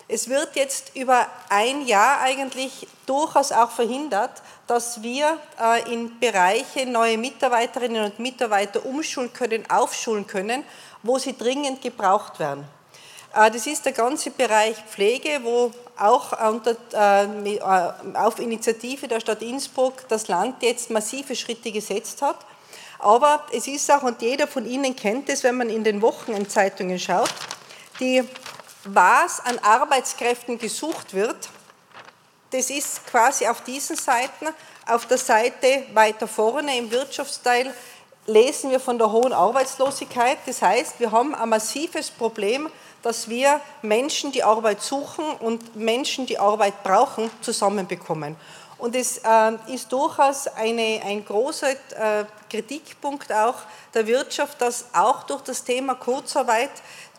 [0.08, 6.86] Es wird jetzt über ein Jahr eigentlich durchaus auch verhindert, dass wir äh, in Bereiche
[6.86, 10.64] neue Mitarbeiterinnen und Mitarbeiter umschulen können, aufschulen können,
[11.02, 12.66] wo sie dringend gebraucht werden.
[13.34, 17.60] Äh, das ist der ganze Bereich Pflege, wo auch unter, äh,
[18.16, 22.38] auf Initiative der Stadt Innsbruck das Land jetzt massive Schritte gesetzt hat.
[23.00, 26.98] Aber es ist auch, und jeder von Ihnen kennt es, wenn man in den Wochenendzeitungen
[27.00, 27.34] schaut,
[28.00, 28.24] die,
[28.86, 31.50] was an Arbeitskräften gesucht wird,
[32.52, 34.48] das ist quasi auf diesen Seiten.
[34.86, 37.74] Auf der Seite weiter vorne im Wirtschaftsteil
[38.26, 40.38] lesen wir von der hohen Arbeitslosigkeit.
[40.46, 42.70] Das heißt, wir haben ein massives Problem
[43.04, 48.36] dass wir Menschen, die Arbeit suchen und Menschen, die Arbeit brauchen, zusammenbekommen.
[48.80, 53.56] Und es äh, ist durchaus eine, ein großer äh, Kritikpunkt auch
[53.94, 56.72] der Wirtschaft, dass auch durch das Thema Kurzarbeit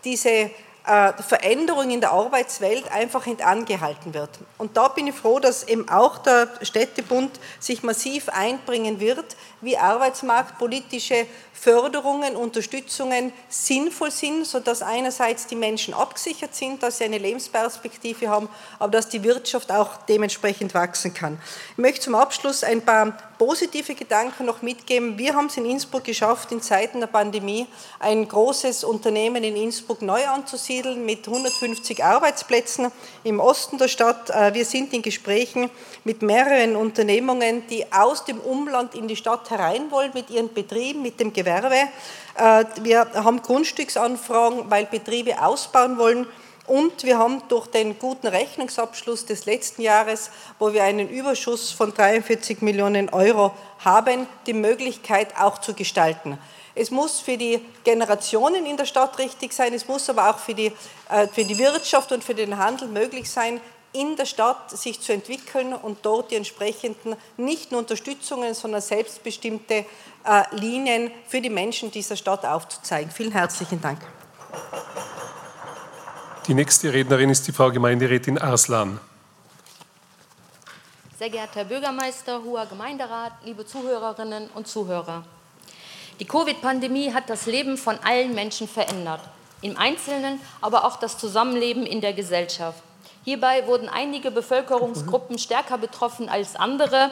[0.04, 0.50] diese
[0.84, 4.28] Veränderung in der Arbeitswelt einfach hintangehalten wird.
[4.58, 9.24] Und da bin ich froh, dass eben auch der Städtebund sich massiv einbringen wird,
[9.62, 17.16] wie arbeitsmarktpolitische Förderungen, Unterstützungen sinnvoll sind, sodass einerseits die Menschen abgesichert sind, dass sie eine
[17.16, 21.40] Lebensperspektive haben, aber dass die Wirtschaft auch dementsprechend wachsen kann.
[21.70, 25.18] Ich möchte zum Abschluss ein paar positive Gedanken noch mitgeben.
[25.18, 27.66] Wir haben es in Innsbruck geschafft, in Zeiten der Pandemie
[27.98, 32.90] ein großes Unternehmen in Innsbruck neu anzusiedeln mit 150 Arbeitsplätzen
[33.24, 34.30] im Osten der Stadt.
[34.30, 35.70] Äh, wir sind in Gesprächen
[36.04, 41.02] mit mehreren Unternehmungen, die aus dem Umland in die Stadt herein wollen, mit ihren Betrieben,
[41.02, 41.88] mit dem Gewerbe.
[42.36, 46.26] Äh, wir haben Grundstücksanfragen, weil Betriebe ausbauen wollen.
[46.66, 51.92] Und wir haben durch den guten Rechnungsabschluss des letzten Jahres, wo wir einen Überschuss von
[51.92, 53.52] 43 Millionen Euro
[53.84, 56.38] haben, die Möglichkeit auch zu gestalten.
[56.74, 60.54] Es muss für die Generationen in der Stadt richtig sein, es muss aber auch für
[60.54, 60.72] die,
[61.10, 63.60] äh, für die Wirtschaft und für den Handel möglich sein,
[63.92, 69.74] in der Stadt sich zu entwickeln und dort die entsprechenden nicht nur Unterstützungen, sondern selbstbestimmte
[69.74, 69.86] äh,
[70.50, 73.12] Linien für die Menschen dieser Stadt aufzuzeigen.
[73.12, 74.00] Vielen herzlichen Dank.
[76.46, 79.00] Die nächste Rednerin ist die Frau Gemeinderätin Arslan.
[81.18, 85.24] Sehr geehrter Herr Bürgermeister, hoher Gemeinderat, liebe Zuhörerinnen und Zuhörer.
[86.20, 89.22] Die Covid-Pandemie hat das Leben von allen Menschen verändert,
[89.62, 92.82] im Einzelnen, aber auch das Zusammenleben in der Gesellschaft.
[93.24, 97.10] Hierbei wurden einige Bevölkerungsgruppen stärker betroffen als andere.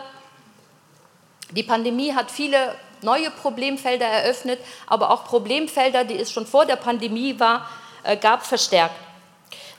[1.53, 6.77] Die Pandemie hat viele neue Problemfelder eröffnet, aber auch Problemfelder, die es schon vor der
[6.77, 7.67] Pandemie war,
[8.03, 8.95] äh, gab, verstärkt.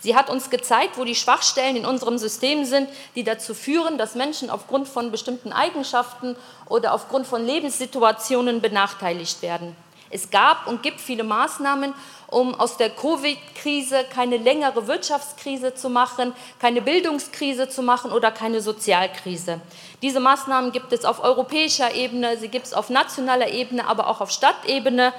[0.03, 4.15] Sie hat uns gezeigt, wo die Schwachstellen in unserem System sind, die dazu führen, dass
[4.15, 6.35] Menschen aufgrund von bestimmten Eigenschaften
[6.67, 9.77] oder aufgrund von Lebenssituationen benachteiligt werden.
[10.09, 11.93] Es gab und gibt viele Maßnahmen,
[12.27, 18.59] um aus der Covid-Krise keine längere Wirtschaftskrise zu machen, keine Bildungskrise zu machen oder keine
[18.59, 19.61] Sozialkrise.
[20.01, 24.19] Diese Maßnahmen gibt es auf europäischer Ebene, sie gibt es auf nationaler Ebene, aber auch
[24.19, 25.13] auf Stadtebene.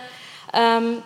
[0.53, 1.03] Ähm,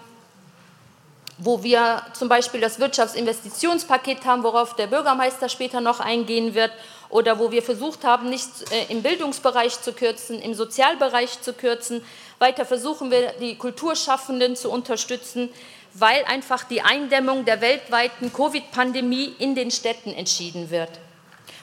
[1.39, 6.73] wo wir zum Beispiel das Wirtschaftsinvestitionspaket haben, worauf der Bürgermeister später noch eingehen wird,
[7.11, 12.05] oder wo wir versucht haben, nicht äh, im Bildungsbereich zu kürzen, im Sozialbereich zu kürzen.
[12.39, 15.49] Weiter versuchen wir, die Kulturschaffenden zu unterstützen
[15.95, 20.91] weil einfach die Eindämmung der weltweiten Covid-Pandemie in den Städten entschieden wird.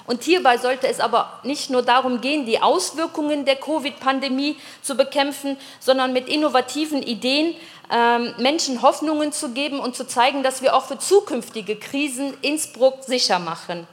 [0.08, 5.58] Und hierbei sollte es aber nicht nur darum gehen, die Auswirkungen der Covid-Pandemie zu bekämpfen,
[5.80, 7.56] sondern mit innovativen Ideen
[7.92, 13.04] ähm, Menschen Hoffnungen zu geben und zu zeigen, dass wir auch für zukünftige Krisen Innsbruck
[13.04, 13.88] sicher machen.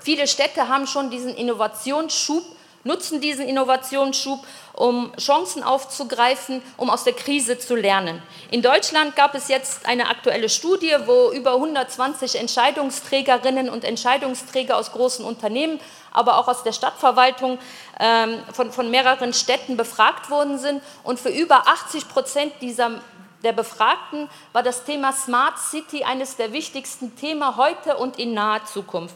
[0.00, 2.42] Viele Städte haben schon diesen Innovationsschub,
[2.84, 8.22] nutzen diesen Innovationsschub um Chancen aufzugreifen, um aus der Krise zu lernen.
[8.50, 14.92] In Deutschland gab es jetzt eine aktuelle Studie, wo über 120 Entscheidungsträgerinnen und Entscheidungsträger aus
[14.92, 15.80] großen Unternehmen,
[16.12, 17.58] aber auch aus der Stadtverwaltung
[17.98, 20.82] ähm, von, von mehreren Städten befragt worden sind.
[21.02, 23.00] Und für über 80 Prozent dieser
[23.44, 28.64] der Befragten war das Thema Smart City eines der wichtigsten Themen heute und in naher
[28.64, 29.14] Zukunft.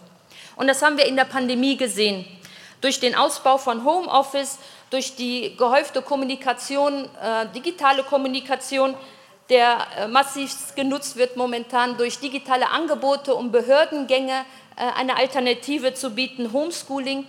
[0.55, 2.25] Und das haben wir in der Pandemie gesehen.
[2.83, 4.59] Durch den Ausbau von Homeoffice,
[4.91, 8.95] durch die gehäufte Kommunikation, äh, digitale Kommunikation,
[9.49, 14.45] der äh, massiv genutzt wird momentan durch digitale Angebote, um Behördengänge
[14.77, 17.27] äh, eine Alternative zu bieten, Homeschooling,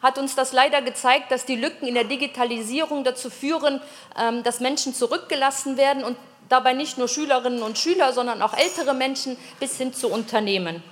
[0.00, 3.80] hat uns das leider gezeigt, dass die Lücken in der Digitalisierung dazu führen,
[4.16, 6.16] ähm, dass Menschen zurückgelassen werden und
[6.48, 10.82] dabei nicht nur Schülerinnen und Schüler, sondern auch ältere Menschen bis hin zu Unternehmen.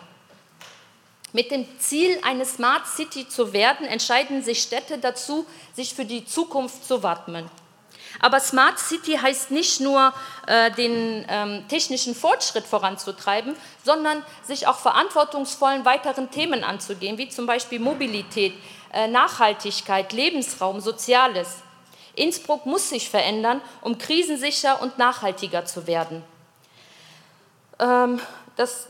[1.32, 6.26] Mit dem Ziel, eine Smart City zu werden, entscheiden sich Städte dazu, sich für die
[6.26, 7.48] Zukunft zu wappnen.
[8.20, 10.12] Aber Smart City heißt nicht nur,
[10.46, 17.46] äh, den ähm, technischen Fortschritt voranzutreiben, sondern sich auch verantwortungsvollen weiteren Themen anzugehen, wie zum
[17.46, 18.52] Beispiel Mobilität,
[18.92, 21.62] äh, Nachhaltigkeit, Lebensraum, Soziales.
[22.14, 26.22] Innsbruck muss sich verändern, um krisensicher und nachhaltiger zu werden.
[27.78, 28.20] Ähm,
[28.56, 28.88] das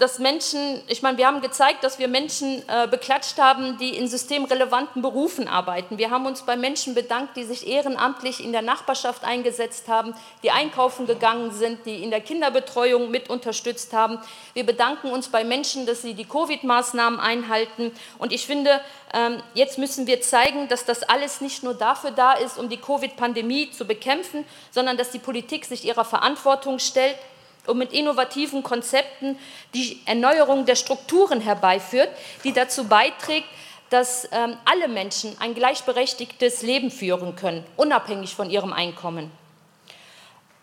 [0.00, 4.08] dass Menschen, ich meine, wir haben gezeigt, dass wir Menschen äh, beklatscht haben, die in
[4.08, 5.98] systemrelevanten Berufen arbeiten.
[5.98, 10.52] Wir haben uns bei Menschen bedankt, die sich ehrenamtlich in der Nachbarschaft eingesetzt haben, die
[10.52, 14.18] einkaufen gegangen sind, die in der Kinderbetreuung mit unterstützt haben.
[14.54, 17.92] Wir bedanken uns bei Menschen, dass sie die Covid-Maßnahmen einhalten.
[18.16, 18.80] Und ich finde,
[19.12, 22.78] ähm, jetzt müssen wir zeigen, dass das alles nicht nur dafür da ist, um die
[22.78, 27.16] Covid-Pandemie zu bekämpfen, sondern dass die Politik sich ihrer Verantwortung stellt
[27.66, 29.38] und mit innovativen Konzepten
[29.74, 32.08] die Erneuerung der Strukturen herbeiführt,
[32.44, 33.46] die dazu beiträgt,
[33.90, 39.30] dass ähm, alle Menschen ein gleichberechtigtes Leben führen können, unabhängig von ihrem Einkommen.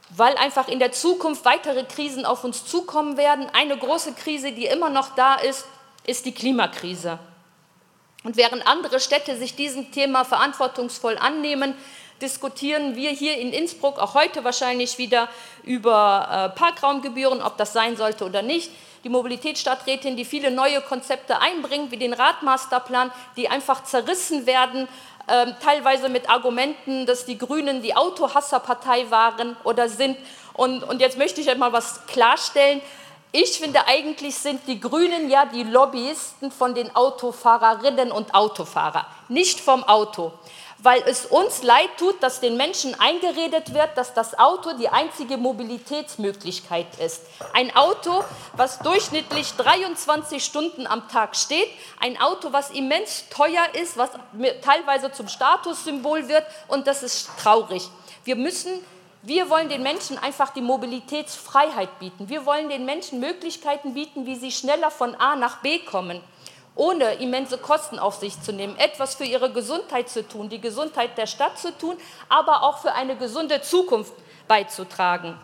[0.10, 3.48] Weil einfach in der Zukunft weitere Krisen auf uns zukommen werden.
[3.52, 5.66] Eine große Krise, die immer noch da ist,
[6.06, 7.20] ist die Klimakrise.
[8.24, 11.76] Und während andere Städte sich diesem Thema verantwortungsvoll annehmen,
[12.22, 15.30] diskutieren wir hier in Innsbruck auch heute wahrscheinlich wieder
[15.64, 18.72] über äh, Parkraumgebühren, ob das sein sollte oder nicht.
[19.04, 24.88] Die Mobilitätsstadträtin, die viele neue Konzepte einbringt, wie den Radmasterplan, die einfach zerrissen werden,
[25.28, 30.18] äh, teilweise mit Argumenten, dass die Grünen die Autohasserpartei waren oder sind.
[30.54, 32.82] Und, und jetzt möchte ich einmal was klarstellen.
[33.32, 39.60] Ich finde, eigentlich sind die Grünen ja die Lobbyisten von den Autofahrerinnen und Autofahrern, nicht
[39.60, 40.32] vom Auto
[40.80, 45.38] weil es uns leid tut, dass den Menschen eingeredet wird, dass das Auto die einzige
[45.38, 47.24] Mobilitätsmöglichkeit ist.
[47.54, 53.98] Ein Auto, was durchschnittlich 23 Stunden am Tag steht, ein Auto, was immens teuer ist,
[53.98, 54.12] was
[54.62, 57.90] teilweise zum Statussymbol wird und das ist traurig.
[58.24, 58.70] Wir müssen
[59.24, 62.30] wir wollen den Menschen einfach die Mobilitätsfreiheit bieten.
[62.30, 66.22] Wir wollen den Menschen Möglichkeiten bieten, wie sie schneller von A nach B kommen
[66.78, 71.18] ohne immense Kosten auf sich zu nehmen, etwas für ihre Gesundheit zu tun, die Gesundheit
[71.18, 71.98] der Stadt zu tun,
[72.30, 74.14] aber auch für eine gesunde Zukunft
[74.48, 75.38] beizutragen.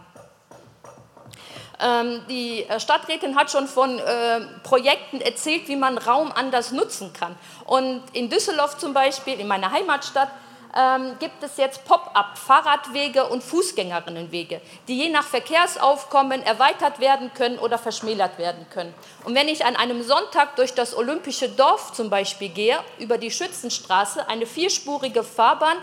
[1.80, 7.12] Ähm, die äh, Stadträtin hat schon von äh, Projekten erzählt, wie man Raum anders nutzen
[7.14, 7.36] kann.
[7.66, 10.30] Und in Düsseldorf zum Beispiel, in meiner Heimatstadt,
[10.76, 17.78] ähm, gibt es jetzt Pop-up-Fahrradwege und Fußgängerinnenwege, die je nach Verkehrsaufkommen erweitert werden können oder
[17.78, 18.94] verschmälert werden können.
[19.24, 23.32] Und wenn ich an einem Sonntag durch das Olympische Dorf zum Beispiel gehe, über die
[23.32, 25.78] Schützenstraße, eine vierspurige Fahrbahn,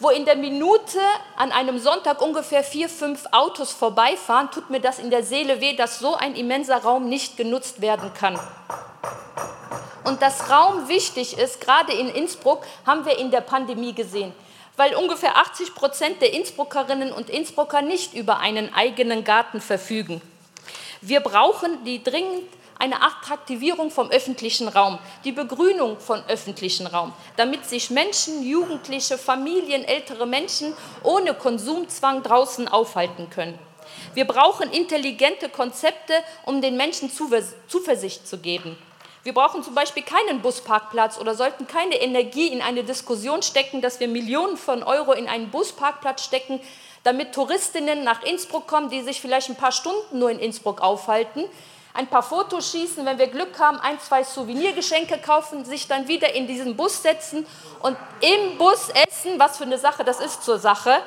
[0.00, 0.98] wo in der Minute
[1.36, 5.74] an einem Sonntag ungefähr vier, fünf Autos vorbeifahren, tut mir das in der Seele weh,
[5.74, 8.38] dass so ein immenser Raum nicht genutzt werden kann.
[10.08, 14.32] Und dass Raum wichtig ist, gerade in Innsbruck, haben wir in der Pandemie gesehen,
[14.78, 20.22] weil ungefähr 80 Prozent der Innsbruckerinnen und Innsbrucker nicht über einen eigenen Garten verfügen.
[21.02, 22.44] Wir brauchen die dringend
[22.78, 29.84] eine Attraktivierung vom öffentlichen Raum, die Begrünung von öffentlichen Raum, damit sich Menschen, Jugendliche, Familien,
[29.84, 33.58] ältere Menschen ohne Konsumzwang draußen aufhalten können.
[34.14, 36.14] Wir brauchen intelligente Konzepte,
[36.46, 38.78] um den Menschen Zuversicht zu geben.
[39.24, 43.98] Wir brauchen zum Beispiel keinen Busparkplatz oder sollten keine Energie in eine Diskussion stecken, dass
[44.00, 46.60] wir Millionen von Euro in einen Busparkplatz stecken,
[47.02, 51.44] damit Touristinnen nach Innsbruck kommen, die sich vielleicht ein paar Stunden nur in Innsbruck aufhalten,
[51.94, 56.32] ein paar Fotos schießen, wenn wir Glück haben, ein, zwei Souvenirgeschenke kaufen, sich dann wieder
[56.34, 57.44] in diesen Bus setzen
[57.80, 61.02] und im Bus essen, was für eine Sache das ist zur Sache,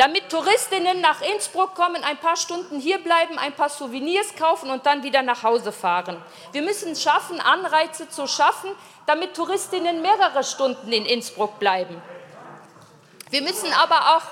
[0.00, 4.86] damit Touristinnen nach Innsbruck kommen, ein paar Stunden hier bleiben, ein paar Souvenirs kaufen und
[4.86, 6.16] dann wieder nach Hause fahren.
[6.52, 8.70] Wir müssen schaffen, Anreize zu schaffen,
[9.04, 12.00] damit Touristinnen mehrere Stunden in Innsbruck bleiben.
[13.28, 14.22] Wir müssen aber auch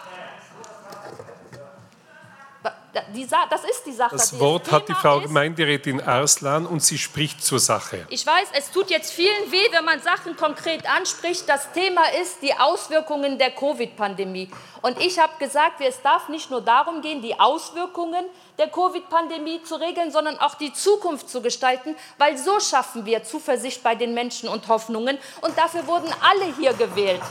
[2.92, 4.16] das ist die Sache.
[4.16, 8.06] Das Wort das hat die Frau Gemeinderätin Arslan und sie spricht zur Sache.
[8.08, 11.48] Ich weiß, es tut jetzt vielen weh, wenn man Sachen konkret anspricht.
[11.48, 14.50] Das Thema ist die Auswirkungen der Covid-Pandemie.
[14.80, 18.24] Und ich habe gesagt, es darf nicht nur darum gehen, die Auswirkungen
[18.58, 23.82] der Covid-Pandemie zu regeln, sondern auch die Zukunft zu gestalten, weil so schaffen wir Zuversicht
[23.82, 25.18] bei den Menschen und Hoffnungen.
[25.42, 27.22] Und dafür wurden alle hier gewählt.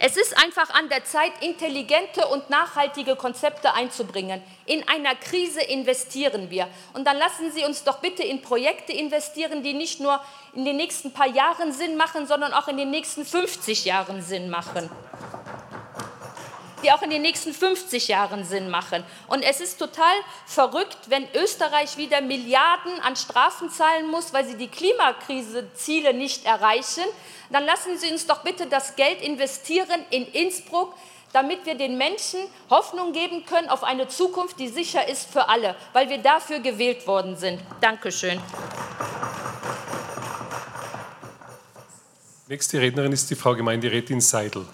[0.00, 4.40] Es ist einfach an der Zeit, intelligente und nachhaltige Konzepte einzubringen.
[4.64, 6.68] In einer Krise investieren wir.
[6.94, 10.20] Und dann lassen Sie uns doch bitte in Projekte investieren, die nicht nur
[10.54, 14.50] in den nächsten paar Jahren Sinn machen, sondern auch in den nächsten 50 Jahren Sinn
[14.50, 14.88] machen.
[16.82, 19.04] Die auch in den nächsten 50 Jahren Sinn machen.
[19.26, 20.14] Und es ist total
[20.46, 27.04] verrückt, wenn Österreich wieder Milliarden an Strafen zahlen muss, weil sie die Klimakrise-Ziele nicht erreichen.
[27.50, 30.94] Dann lassen Sie uns doch bitte das Geld investieren in Innsbruck,
[31.32, 35.74] damit wir den Menschen Hoffnung geben können auf eine Zukunft, die sicher ist für alle,
[35.92, 37.60] weil wir dafür gewählt worden sind.
[37.80, 38.40] Dankeschön.
[42.48, 44.66] Nächste Rednerin ist die Frau Gemeinderätin Seidel.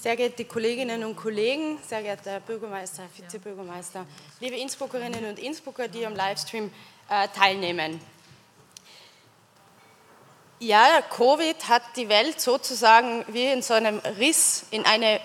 [0.00, 4.06] Sehr geehrte Kolleginnen und Kollegen, sehr geehrter Herr Bürgermeister, Herr Vizebürgermeister,
[4.38, 6.70] liebe Innsbruckerinnen und Innsbrucker, die am Livestream
[7.10, 8.00] äh, teilnehmen.
[10.60, 15.20] Ja, Covid hat die Welt sozusagen wie in so einem Riss in eine,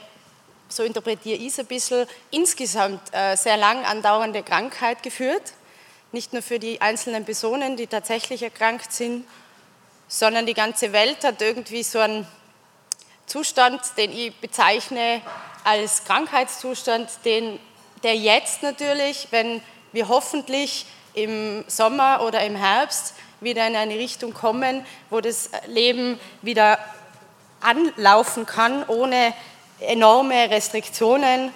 [0.69, 5.53] so interpretiere ich es ein bisschen, insgesamt äh, sehr lang andauernde Krankheit geführt.
[6.11, 9.27] Nicht nur für die einzelnen Personen, die tatsächlich erkrankt sind,
[10.07, 12.27] sondern die ganze Welt hat irgendwie so einen
[13.25, 15.21] Zustand, den ich bezeichne
[15.63, 17.59] als Krankheitszustand, den,
[18.03, 19.61] der jetzt natürlich, wenn
[19.91, 26.19] wir hoffentlich im Sommer oder im Herbst wieder in eine Richtung kommen, wo das Leben
[26.41, 26.79] wieder
[27.61, 29.33] anlaufen kann, ohne
[29.79, 31.51] enorme Restriktionen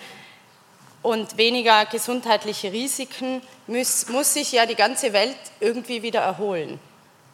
[1.02, 6.80] und weniger gesundheitliche Risiken, muss, muss sich ja die ganze Welt irgendwie wieder erholen.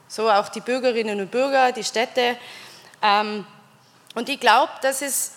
[0.07, 2.37] So auch die Bürgerinnen und Bürger, die Städte.
[3.01, 3.45] Ähm,
[4.15, 5.33] und ich glaube, dass es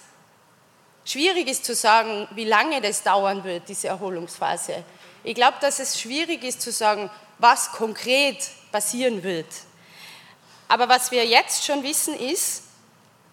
[1.05, 4.85] schwierig ist zu sagen, wie lange das dauern wird, diese Erholungsphase.
[5.25, 8.39] Ich glaube, dass es schwierig ist zu sagen, was konkret
[8.73, 9.47] passieren wird.
[10.69, 12.65] Aber was wir jetzt schon wissen, ist,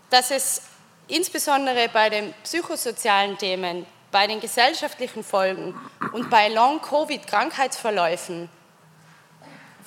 [0.10, 0.62] dass es
[1.08, 5.76] insbesondere bei den psychosozialen Themen, bei den gesellschaftlichen Folgen
[6.14, 8.50] und bei Long-Covid-Krankheitsverläufen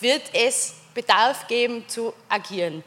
[0.01, 2.83] wird es Bedarf geben zu agieren.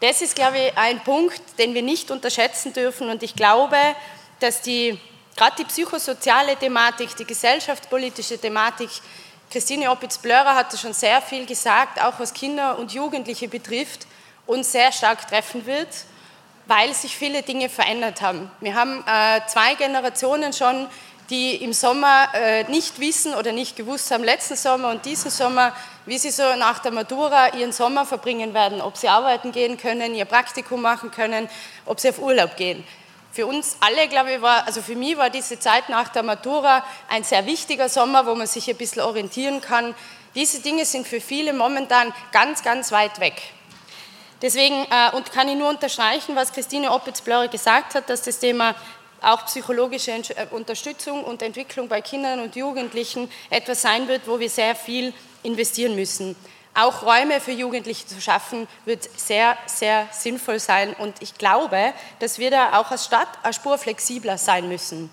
[0.00, 3.08] Das ist, glaube ich, ein Punkt, den wir nicht unterschätzen dürfen.
[3.08, 3.78] Und ich glaube,
[4.40, 4.98] dass die,
[5.36, 8.90] gerade die psychosoziale Thematik, die gesellschaftspolitische Thematik
[9.50, 14.06] Christine Opitz-Blörer hatte schon sehr viel gesagt, auch was Kinder und Jugendliche betrifft,
[14.44, 15.88] uns sehr stark treffen wird,
[16.66, 18.50] weil sich viele Dinge verändert haben.
[18.60, 20.88] Wir haben äh, zwei Generationen schon,
[21.30, 25.74] die im Sommer äh, nicht wissen oder nicht gewusst haben, letzten Sommer und diesen Sommer,
[26.04, 30.14] wie sie so nach der Matura ihren Sommer verbringen werden, ob sie arbeiten gehen können,
[30.14, 31.48] ihr Praktikum machen können,
[31.84, 32.84] ob sie auf Urlaub gehen
[33.36, 36.82] für uns alle, glaube ich, war, also für mich war diese Zeit nach der Matura
[37.10, 39.94] ein sehr wichtiger Sommer, wo man sich ein bisschen orientieren kann.
[40.34, 43.34] Diese Dinge sind für viele momentan ganz, ganz weit weg.
[44.40, 48.74] Deswegen äh, und kann ich nur unterstreichen, was Christine Opitz-Blöre gesagt hat, dass das Thema
[49.26, 54.48] auch psychologische äh, Unterstützung und Entwicklung bei Kindern und Jugendlichen etwas sein wird, wo wir
[54.48, 55.12] sehr viel
[55.42, 56.36] investieren müssen.
[56.74, 60.94] Auch Räume für Jugendliche zu schaffen, wird sehr, sehr sinnvoll sein.
[60.94, 65.10] Und ich glaube, dass wir da auch als Stadt eine Spur flexibler sein müssen.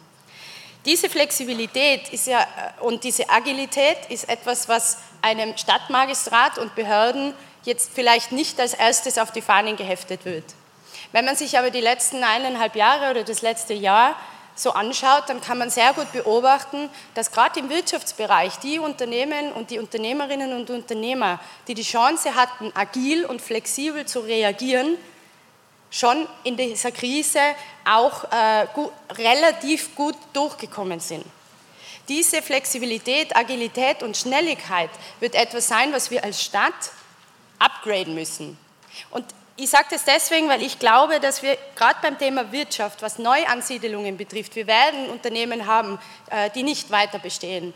[0.86, 7.34] Diese Flexibilität ist ja, äh, und diese Agilität ist etwas, was einem Stadtmagistrat und Behörden
[7.64, 10.44] jetzt vielleicht nicht als erstes auf die Fahnen geheftet wird.
[11.14, 14.16] Wenn man sich aber die letzten eineinhalb Jahre oder das letzte Jahr
[14.56, 19.70] so anschaut, dann kann man sehr gut beobachten, dass gerade im Wirtschaftsbereich die Unternehmen und
[19.70, 24.98] die Unternehmerinnen und Unternehmer, die die Chance hatten, agil und flexibel zu reagieren,
[25.92, 27.40] schon in dieser Krise
[27.86, 31.24] auch äh, gut, relativ gut durchgekommen sind.
[32.10, 34.90] Diese Flexibilität, Agilität und Schnelligkeit
[35.20, 36.74] wird etwas sein, was wir als Stadt
[37.60, 38.58] upgraden müssen.
[39.12, 39.26] Und
[39.56, 44.18] ich sage das deswegen, weil ich glaube, dass wir gerade beim Thema Wirtschaft, was Neuansiedelungen
[44.18, 46.00] betrifft, wir werden Unternehmen haben,
[46.32, 47.74] äh, die nicht weiter bestehen.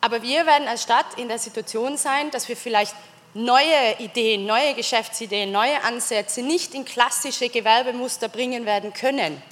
[0.00, 2.94] Aber wir werden als Stadt in der Situation sein, dass wir vielleicht
[3.34, 9.42] neue Ideen, neue Geschäftsideen, neue Ansätze nicht in klassische Gewerbemuster bringen werden können,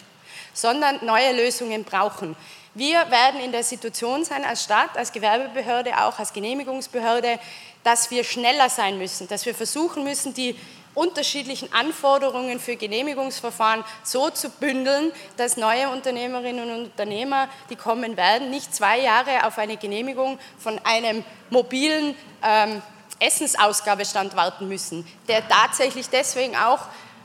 [0.53, 2.37] sondern neue Lösungen brauchen.
[2.75, 7.39] Wir werden in der Situation sein als Stadt, als Gewerbebehörde, auch als Genehmigungsbehörde,
[7.83, 10.57] dass wir schneller sein müssen, dass wir versuchen müssen, die
[10.97, 18.51] unterschiedlichen Anforderungen für Genehmigungsverfahren so zu bündeln, dass neue Unternehmerinnen und Unternehmer, die kommen werden,
[18.51, 22.83] nicht zwei Jahre auf eine Genehmigung von einem mobilen ähm,
[23.21, 26.81] Essensausgabestand warten müssen, der tatsächlich deswegen auch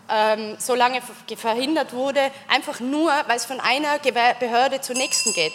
[0.09, 1.01] ähm, so lange
[1.37, 3.99] verhindert wurde, einfach nur, weil es von einer
[4.39, 5.53] Behörde zur nächsten geht.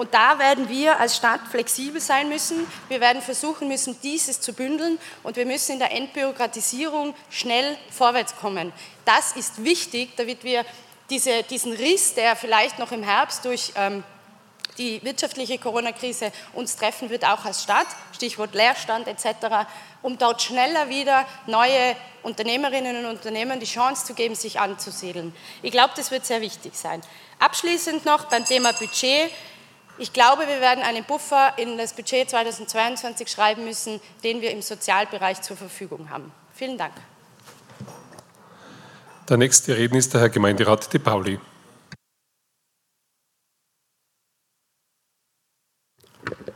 [0.00, 2.66] Und da werden wir als Stadt flexibel sein müssen.
[2.88, 8.34] Wir werden versuchen müssen, dieses zu bündeln und wir müssen in der Entbürokratisierung schnell vorwärts
[8.34, 8.72] kommen.
[9.04, 10.64] Das ist wichtig, damit wir
[11.10, 14.02] diese, diesen Riss, der vielleicht noch im Herbst durch ähm,
[14.78, 19.68] die wirtschaftliche Corona-Krise uns treffen wird, auch als Stadt, Stichwort Leerstand etc.,
[20.00, 25.34] um dort schneller wieder neue Unternehmerinnen und Unternehmern die Chance zu geben, sich anzusiedeln.
[25.60, 27.02] Ich glaube, das wird sehr wichtig sein.
[27.38, 29.30] Abschließend noch beim Thema Budget.
[30.00, 34.62] Ich glaube, wir werden einen Buffer in das Budget 2022 schreiben müssen, den wir im
[34.62, 36.32] Sozialbereich zur Verfügung haben.
[36.54, 36.94] Vielen Dank.
[39.28, 41.38] Der nächste Redner ist der Herr Gemeinderat De Pauli.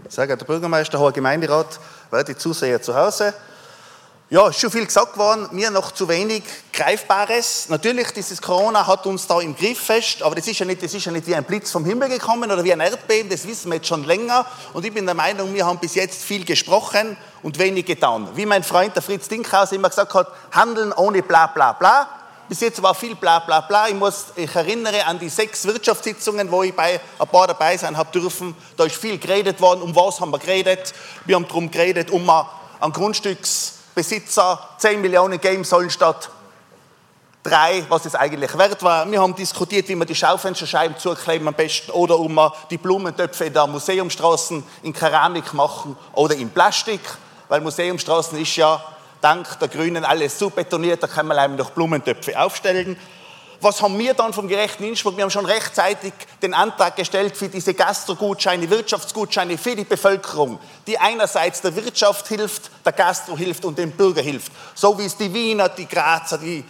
[0.08, 1.78] Sehr geehrter Bürgermeister, hoher Gemeinderat,
[2.10, 3.34] werte Zuseher zu Hause.
[4.30, 7.66] Ja, ist schon viel gesagt worden, mir noch zu wenig Greifbares.
[7.68, 10.94] Natürlich, dieses Corona hat uns da im Griff fest, aber das ist, ja nicht, das
[10.94, 13.70] ist ja nicht wie ein Blitz vom Himmel gekommen oder wie ein Erdbeben, das wissen
[13.70, 14.46] wir jetzt schon länger.
[14.72, 18.26] Und ich bin der Meinung, wir haben bis jetzt viel gesprochen und wenig getan.
[18.34, 22.08] Wie mein Freund, der Fritz Dinkhaus, immer gesagt hat, handeln ohne bla bla bla.
[22.48, 23.88] Bis jetzt war viel bla bla bla.
[23.88, 27.94] Ich, muss, ich erinnere an die sechs Wirtschaftssitzungen, wo ich bei ein paar dabei sein
[27.94, 28.56] habe dürfen.
[28.78, 29.82] Da ist viel geredet worden.
[29.82, 30.94] Um was haben wir geredet?
[31.26, 32.92] Wir haben darum geredet, um einen
[33.94, 36.30] Grundstücksbesitzer 10 Millionen geben sollen statt
[37.42, 39.10] drei, was es eigentlich wert war.
[39.10, 43.44] Wir haben diskutiert, wie man die Schaufensterscheiben zukleben am besten oder um wir die Blumentöpfe
[43.44, 47.00] in der Museumstraßen in Keramik machen oder in Plastik,
[47.48, 48.82] weil Museumstraßen ist ja
[49.20, 52.98] dank der Grünen alles so betoniert, da kann man einem noch Blumentöpfe aufstellen.
[53.64, 55.16] Was haben wir dann vom gerechten Innsbruck?
[55.16, 56.12] Wir haben schon rechtzeitig
[56.42, 62.70] den Antrag gestellt für diese Gastrogutscheine, Wirtschaftsgutscheine für die Bevölkerung, die einerseits der Wirtschaft hilft,
[62.84, 64.52] der Gastro hilft und dem Bürger hilft.
[64.74, 66.62] So wie es die Wiener, die Grazer, die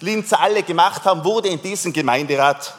[0.00, 2.74] Linzer alle gemacht haben, wurde in diesem Gemeinderat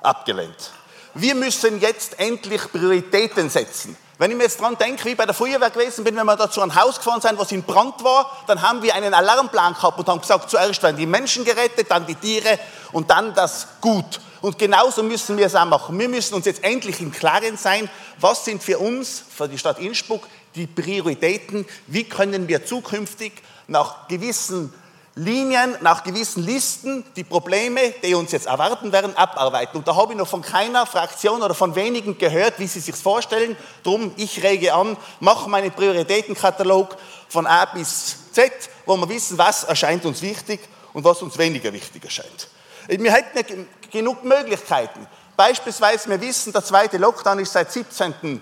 [0.00, 0.70] abgelehnt.
[1.14, 3.96] Wir müssen jetzt endlich Prioritäten setzen.
[4.22, 6.48] Wenn ich mir jetzt dran denke, wie bei der Feuerwehr gewesen bin, wenn wir da
[6.48, 9.98] zu einem Haus gefahren sind, was in Brand war, dann haben wir einen Alarmplan gehabt
[9.98, 12.56] und haben gesagt, zuerst werden die Menschen gerettet, dann die Tiere
[12.92, 14.20] und dann das Gut.
[14.40, 15.98] Und genauso müssen wir es auch machen.
[15.98, 19.80] Wir müssen uns jetzt endlich im Klaren sein, was sind für uns, für die Stadt
[19.80, 23.32] Innsbruck, die Prioritäten, wie können wir zukünftig
[23.66, 24.72] nach gewissen
[25.14, 29.76] Linien, nach gewissen Listen die Probleme, die uns jetzt erwarten werden, abarbeiten.
[29.76, 32.96] Und da habe ich noch von keiner Fraktion oder von wenigen gehört, wie sie sich
[32.96, 33.56] vorstellen.
[33.82, 36.96] Drum, ich rege an, mache meinen Prioritätenkatalog
[37.28, 38.52] von A bis Z,
[38.86, 40.60] wo wir wissen, was erscheint uns wichtig
[40.94, 42.48] und was uns weniger wichtig erscheint.
[42.88, 45.06] Wir hätten ja genug Möglichkeiten.
[45.36, 48.40] Beispielsweise, wir wissen, der zweite Lockdown ist seit 17.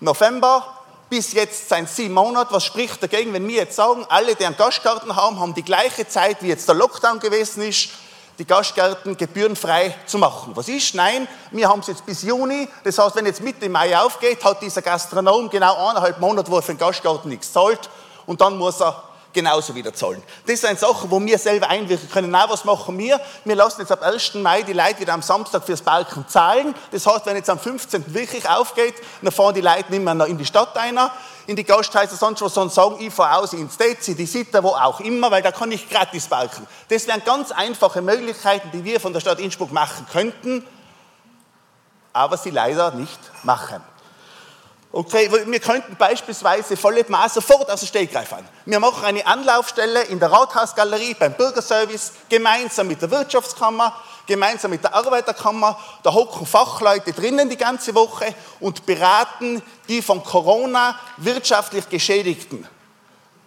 [0.00, 0.77] November
[1.08, 2.52] bis jetzt sind sieben Monate.
[2.52, 6.06] Was spricht dagegen, wenn wir jetzt sagen, alle, die einen Gastgarten haben, haben die gleiche
[6.06, 7.90] Zeit, wie jetzt der Lockdown gewesen ist,
[8.38, 10.52] die Gastgärten gebührenfrei zu machen.
[10.54, 10.94] Was ist?
[10.94, 12.68] Nein, wir haben es jetzt bis Juni.
[12.84, 16.62] Das heißt, wenn jetzt Mitte Mai aufgeht, hat dieser Gastronom genau eineinhalb Monate, wo er
[16.62, 17.90] für den Gastgarten nichts zahlt.
[18.26, 20.22] Und dann muss er genauso wieder zahlen.
[20.46, 22.30] Das sind Sachen, wo wir selber einwirken können.
[22.30, 23.20] Na, was machen wir?
[23.44, 24.34] Wir lassen jetzt ab 1.
[24.34, 26.74] Mai die Leute wieder am Samstag fürs Balken zahlen.
[26.90, 28.14] Das heißt, wenn jetzt am 15.
[28.14, 30.98] wirklich aufgeht, dann fahren die Leute nicht mehr in die Stadt ein,
[31.46, 34.68] in die Gasthäuser, sonst was, sondern sagen, ich fahre aus ins Dezi, die Sitter, wo
[34.68, 36.66] auch immer, weil da kann ich gratis balken.
[36.88, 40.66] Das wären ganz einfache Möglichkeiten, die wir von der Stadt Innsbruck machen könnten,
[42.12, 43.82] aber sie leider nicht machen.
[44.90, 48.48] Okay, wir könnten beispielsweise Volletmar sofort aus dem Stegreif an.
[48.64, 53.94] Wir machen eine Anlaufstelle in der Rathausgalerie beim Bürgerservice gemeinsam mit der Wirtschaftskammer,
[54.26, 55.78] gemeinsam mit der Arbeiterkammer.
[56.02, 62.66] Da hocken Fachleute drinnen die ganze Woche und beraten die von Corona wirtschaftlich Geschädigten,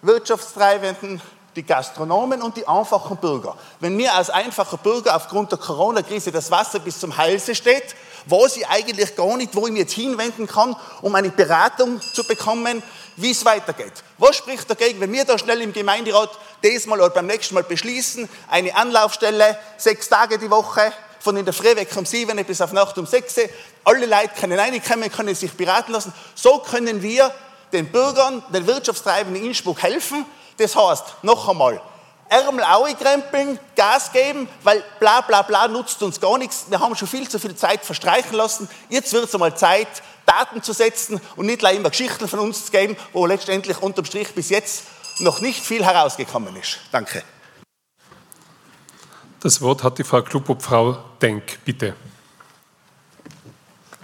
[0.04, 1.20] Wirtschaftstreibenden,
[1.56, 3.58] die Gastronomen und die einfachen Bürger.
[3.80, 7.96] Wenn mir als einfacher Bürger aufgrund der Corona-Krise das Wasser bis zum Halse steht,
[8.32, 12.24] weiß ich eigentlich gar nicht, wo ich mich jetzt hinwenden kann, um eine Beratung zu
[12.24, 12.82] bekommen,
[13.18, 13.94] wie es weitergeht.
[14.18, 16.32] Was spricht dagegen, wenn wir da schnell im Gemeinderat
[16.64, 21.54] diesmal oder beim nächsten Mal beschließen, eine Anlaufstelle, sechs Tage die Woche, von in der
[21.54, 23.36] Früh weg um sieben bis auf Nacht um sechs,
[23.84, 26.14] alle Leute können reinkommen, können sich beraten lassen.
[26.34, 27.32] So können wir
[27.72, 30.26] den Bürgern, den Wirtschaftstreibenden in Innsbruck helfen.
[30.58, 31.82] Das heißt, noch einmal,
[32.32, 32.64] Ärmel
[32.96, 36.66] krempeln, Gas geben, weil bla bla bla nutzt uns gar nichts.
[36.70, 38.70] Wir haben schon viel zu viel Zeit verstreichen lassen.
[38.88, 39.90] Jetzt wird es einmal Zeit,
[40.26, 44.34] Daten zu setzen und nicht immer Geschichten von uns zu geben, wo letztendlich unterm Strich
[44.34, 44.84] bis jetzt
[45.20, 46.80] noch nicht viel herausgekommen ist.
[46.94, 47.22] Danke.
[49.42, 51.96] Das Wort hat die Frau Klubobfrau Denk, bitte.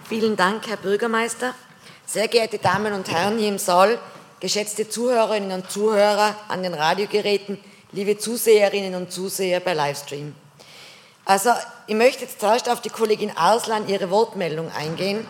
[0.10, 1.54] Vielen Dank, Herr Bürgermeister.
[2.06, 4.00] Sehr geehrte Damen und Herren hier im Saal,
[4.42, 7.60] geschätzte Zuhörerinnen und Zuhörer an den Radiogeräten,
[7.92, 10.36] liebe Zuseherinnen und Zuseher bei Livestream.
[11.24, 11.52] Also
[11.88, 15.26] ich möchte jetzt zuerst auf die Kollegin Arslan ihre Wortmeldung eingehen.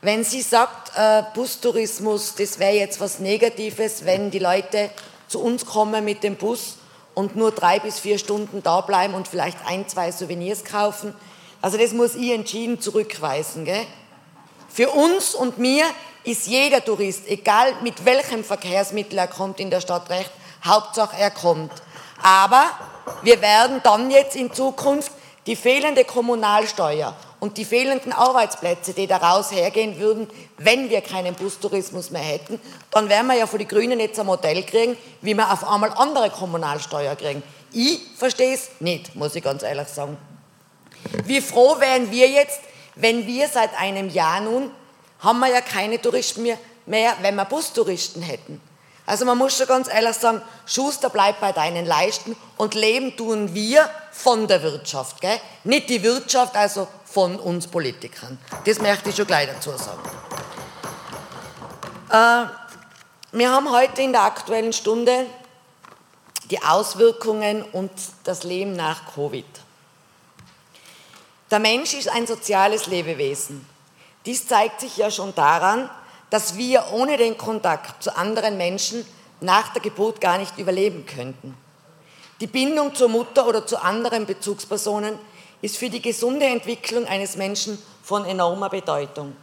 [0.00, 4.90] Wenn sie sagt, äh, Bustourismus, das wäre jetzt was Negatives, wenn die Leute
[5.28, 6.76] zu uns kommen mit dem Bus
[7.14, 11.14] und nur drei bis vier Stunden da bleiben und vielleicht ein, zwei Souvenirs kaufen.
[11.62, 13.64] Also das muss ich entschieden zurückweisen.
[13.64, 13.86] Gell?
[14.68, 15.84] Für uns und mir
[16.24, 20.30] ist jeder Tourist, egal mit welchem Verkehrsmittel er kommt in der Stadt recht,
[20.64, 21.72] Hauptsache er kommt.
[22.22, 22.64] Aber
[23.22, 25.12] wir werden dann jetzt in Zukunft
[25.46, 32.10] die fehlende Kommunalsteuer und die fehlenden Arbeitsplätze, die daraus hergehen würden, wenn wir keinen Bustourismus
[32.10, 32.58] mehr hätten,
[32.90, 35.92] dann werden wir ja für die Grünen jetzt ein Modell kriegen, wie wir auf einmal
[35.96, 37.42] andere Kommunalsteuer kriegen.
[37.72, 40.16] Ich verstehe es nicht, muss ich ganz ehrlich sagen.
[41.24, 42.60] Wie froh wären wir jetzt,
[42.94, 44.70] wenn wir seit einem Jahr nun,
[45.18, 48.60] haben wir ja keine Touristen mehr, mehr wenn wir Bustouristen hätten.
[49.06, 53.54] Also man muss schon ganz ehrlich sagen, Schuster bleibt bei deinen Leisten und leben tun
[53.54, 55.38] wir von der Wirtschaft, gell?
[55.64, 58.38] nicht die Wirtschaft, also von uns Politikern.
[58.64, 60.00] Das möchte ich schon gleich dazu sagen.
[62.10, 65.26] Äh, wir haben heute in der Aktuellen Stunde
[66.50, 67.90] die Auswirkungen und
[68.24, 69.44] das Leben nach Covid.
[71.50, 73.66] Der Mensch ist ein soziales Lebewesen.
[74.24, 75.90] Dies zeigt sich ja schon daran,
[76.34, 79.06] dass wir ohne den Kontakt zu anderen Menschen
[79.40, 81.56] nach der Geburt gar nicht überleben könnten.
[82.40, 85.16] Die Bindung zur Mutter oder zu anderen Bezugspersonen
[85.62, 89.36] ist für die gesunde Entwicklung eines Menschen von enormer Bedeutung.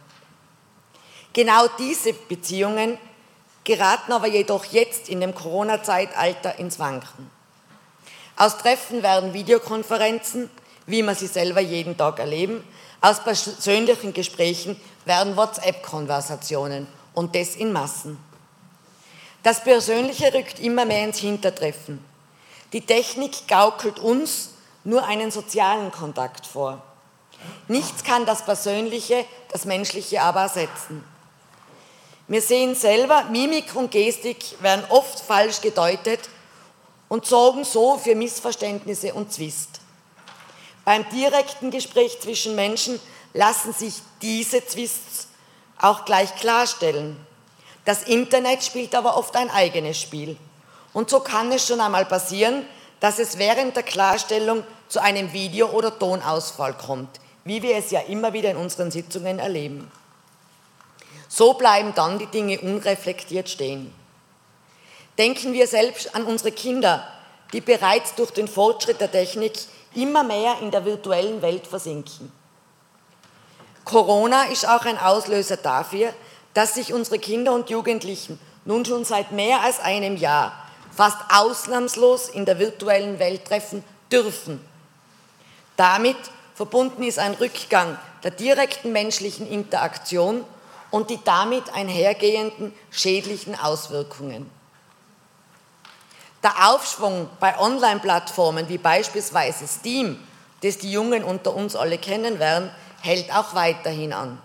[1.32, 2.98] Genau diese Beziehungen
[3.64, 7.30] geraten aber jedoch jetzt in dem Corona-Zeitalter ins Wanken.
[8.36, 10.50] Aus Treffen werden Videokonferenzen,
[10.84, 12.62] wie wir sie selber jeden Tag erleben,
[13.00, 18.18] aus persönlichen Gesprächen werden WhatsApp-Konversationen und das in Massen.
[19.42, 22.04] Das Persönliche rückt immer mehr ins Hintertreffen.
[22.72, 24.50] Die Technik gaukelt uns
[24.84, 26.82] nur einen sozialen Kontakt vor.
[27.68, 31.04] Nichts kann das Persönliche, das Menschliche aber ersetzen.
[32.28, 36.20] Wir sehen selber, Mimik und Gestik werden oft falsch gedeutet
[37.08, 39.80] und sorgen so für Missverständnisse und Zwist.
[40.84, 42.98] Beim direkten Gespräch zwischen Menschen
[43.34, 45.28] lassen sich diese Twists
[45.78, 47.16] auch gleich klarstellen.
[47.84, 50.36] Das Internet spielt aber oft ein eigenes Spiel.
[50.92, 52.64] Und so kann es schon einmal passieren,
[53.00, 58.00] dass es während der Klarstellung zu einem Video- oder Tonausfall kommt, wie wir es ja
[58.00, 59.90] immer wieder in unseren Sitzungen erleben.
[61.28, 63.92] So bleiben dann die Dinge unreflektiert stehen.
[65.18, 67.06] Denken wir selbst an unsere Kinder,
[67.52, 69.54] die bereits durch den Fortschritt der Technik
[69.94, 72.32] immer mehr in der virtuellen Welt versinken.
[73.84, 76.12] Corona ist auch ein Auslöser dafür,
[76.54, 80.52] dass sich unsere Kinder und Jugendlichen nun schon seit mehr als einem Jahr
[80.94, 84.64] fast ausnahmslos in der virtuellen Welt treffen dürfen.
[85.76, 86.16] Damit
[86.54, 90.44] verbunden ist ein Rückgang der direkten menschlichen Interaktion
[90.90, 94.50] und die damit einhergehenden schädlichen Auswirkungen.
[96.42, 100.18] Der Aufschwung bei Online-Plattformen wie beispielsweise Steam,
[100.62, 102.70] das die Jungen unter uns alle kennen werden,
[103.02, 104.40] hält auch weiterhin an.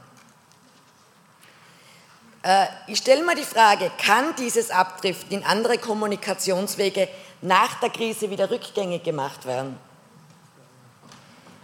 [2.44, 7.08] Äh, ich stelle mir die Frage, kann dieses Abdriften in andere Kommunikationswege
[7.42, 9.78] nach der Krise wieder rückgängig gemacht werden?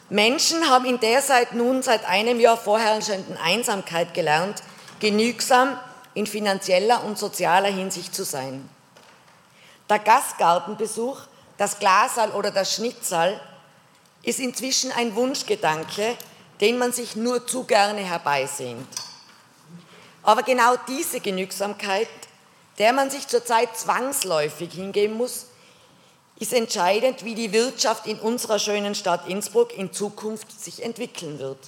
[0.10, 4.62] Menschen haben in der seit nun seit einem Jahr vorherrschenden Einsamkeit gelernt,
[5.00, 5.80] genügsam
[6.14, 8.70] in finanzieller und sozialer Hinsicht zu sein.
[9.90, 11.20] Der Gastgartenbesuch,
[11.58, 13.40] das Glasal oder das Schnitzal
[14.22, 16.16] ist inzwischen ein Wunschgedanke,
[16.64, 18.88] den man sich nur zu gerne herbeisehnt.
[20.24, 22.08] Aber genau diese Genügsamkeit,
[22.78, 25.48] der man sich zurzeit zwangsläufig hingeben muss,
[26.40, 31.60] ist entscheidend, wie die Wirtschaft in unserer schönen Stadt Innsbruck in Zukunft sich entwickeln wird.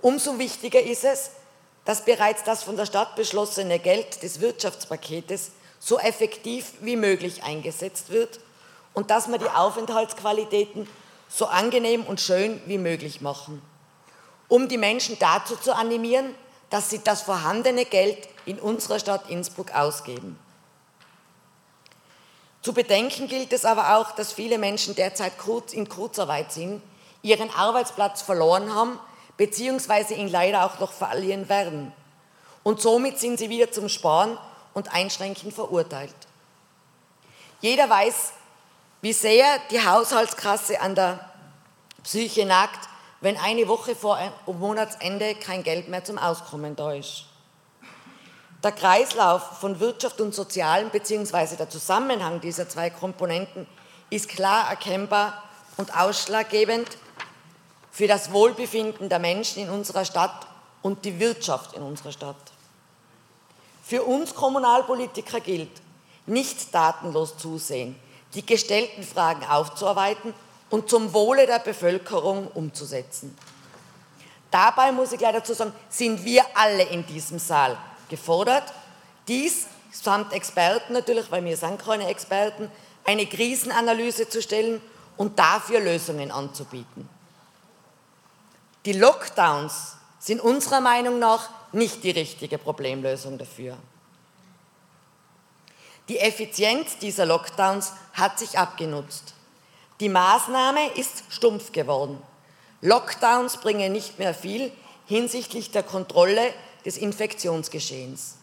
[0.00, 1.32] Umso wichtiger ist es,
[1.84, 8.08] dass bereits das von der Stadt beschlossene Geld des Wirtschaftspaketes so effektiv wie möglich eingesetzt
[8.08, 8.40] wird
[8.94, 10.88] und dass wir die Aufenthaltsqualitäten
[11.30, 13.62] so angenehm und schön wie möglich machen,
[14.48, 16.34] um die Menschen dazu zu animieren,
[16.68, 20.38] dass sie das vorhandene Geld in unserer Stadt Innsbruck ausgeben.
[22.62, 25.32] Zu bedenken gilt es aber auch, dass viele Menschen derzeit
[25.72, 26.82] in Kurzarbeit sind,
[27.22, 28.98] ihren Arbeitsplatz verloren haben,
[29.36, 31.92] beziehungsweise ihn leider auch noch verlieren werden.
[32.62, 34.36] Und somit sind sie wieder zum Sparen
[34.74, 36.14] und Einschränken verurteilt.
[37.60, 38.32] Jeder weiß,
[39.00, 41.20] wie sehr die Haushaltskasse an der
[42.02, 42.88] Psyche nagt,
[43.20, 47.24] wenn eine Woche vor Monatsende kein Geld mehr zum Auskommen da ist.
[48.62, 51.56] Der Kreislauf von Wirtschaft und Sozialen bzw.
[51.56, 53.66] der Zusammenhang dieser zwei Komponenten
[54.10, 55.42] ist klar erkennbar
[55.76, 56.98] und ausschlaggebend
[57.90, 60.46] für das Wohlbefinden der Menschen in unserer Stadt
[60.82, 62.36] und die Wirtschaft in unserer Stadt.
[63.82, 65.70] Für uns Kommunalpolitiker gilt,
[66.26, 67.96] nicht datenlos zusehen,
[68.34, 70.34] die gestellten Fragen aufzuarbeiten
[70.70, 73.36] und zum Wohle der Bevölkerung umzusetzen.
[74.50, 77.76] Dabei muss ich leider dazu sagen, sind wir alle in diesem Saal
[78.08, 78.72] gefordert,
[79.28, 82.70] dies samt Experten natürlich, weil wir sind keine Experten,
[83.04, 84.80] eine Krisenanalyse zu stellen
[85.16, 87.08] und dafür Lösungen anzubieten.
[88.84, 93.76] Die Lockdowns sind unserer Meinung nach nicht die richtige Problemlösung dafür.
[96.10, 99.32] Die Effizienz dieser Lockdowns hat sich abgenutzt.
[100.00, 102.20] Die Maßnahme ist stumpf geworden.
[102.80, 104.72] Lockdowns bringen nicht mehr viel
[105.06, 106.52] hinsichtlich der Kontrolle
[106.84, 108.38] des Infektionsgeschehens.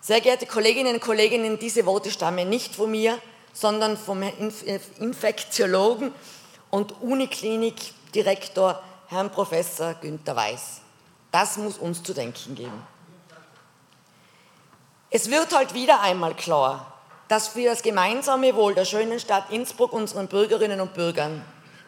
[0.00, 3.18] Sehr geehrte Kolleginnen und Kollegen, diese Worte stammen nicht von mir,
[3.52, 4.22] sondern vom
[5.00, 6.14] Infektiologen
[6.70, 10.82] und Uniklinikdirektor Herrn Professor Günter Weiß.
[11.32, 12.93] Das muss uns zu denken geben.
[15.16, 16.92] Es wird halt wieder einmal klar,
[17.28, 21.40] dass für das gemeinsame Wohl der schönen Stadt Innsbruck unseren Bürgerinnen und Bürgern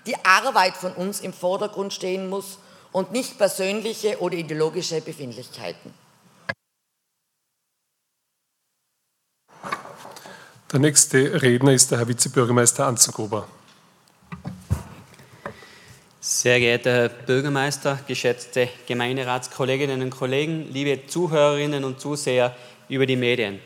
[0.06, 2.60] die Arbeit von uns im Vordergrund stehen muss
[2.92, 5.92] und nicht persönliche oder ideologische Befindlichkeiten.
[10.70, 13.48] Der nächste Redner ist der Herr Vizebürgermeister Anzengruber.
[16.20, 22.54] Sehr geehrter Herr Bürgermeister, geschätzte Gemeinderatskolleginnen und Kollegen, liebe Zuhörerinnen und Zuseher
[22.88, 23.60] über die Medien.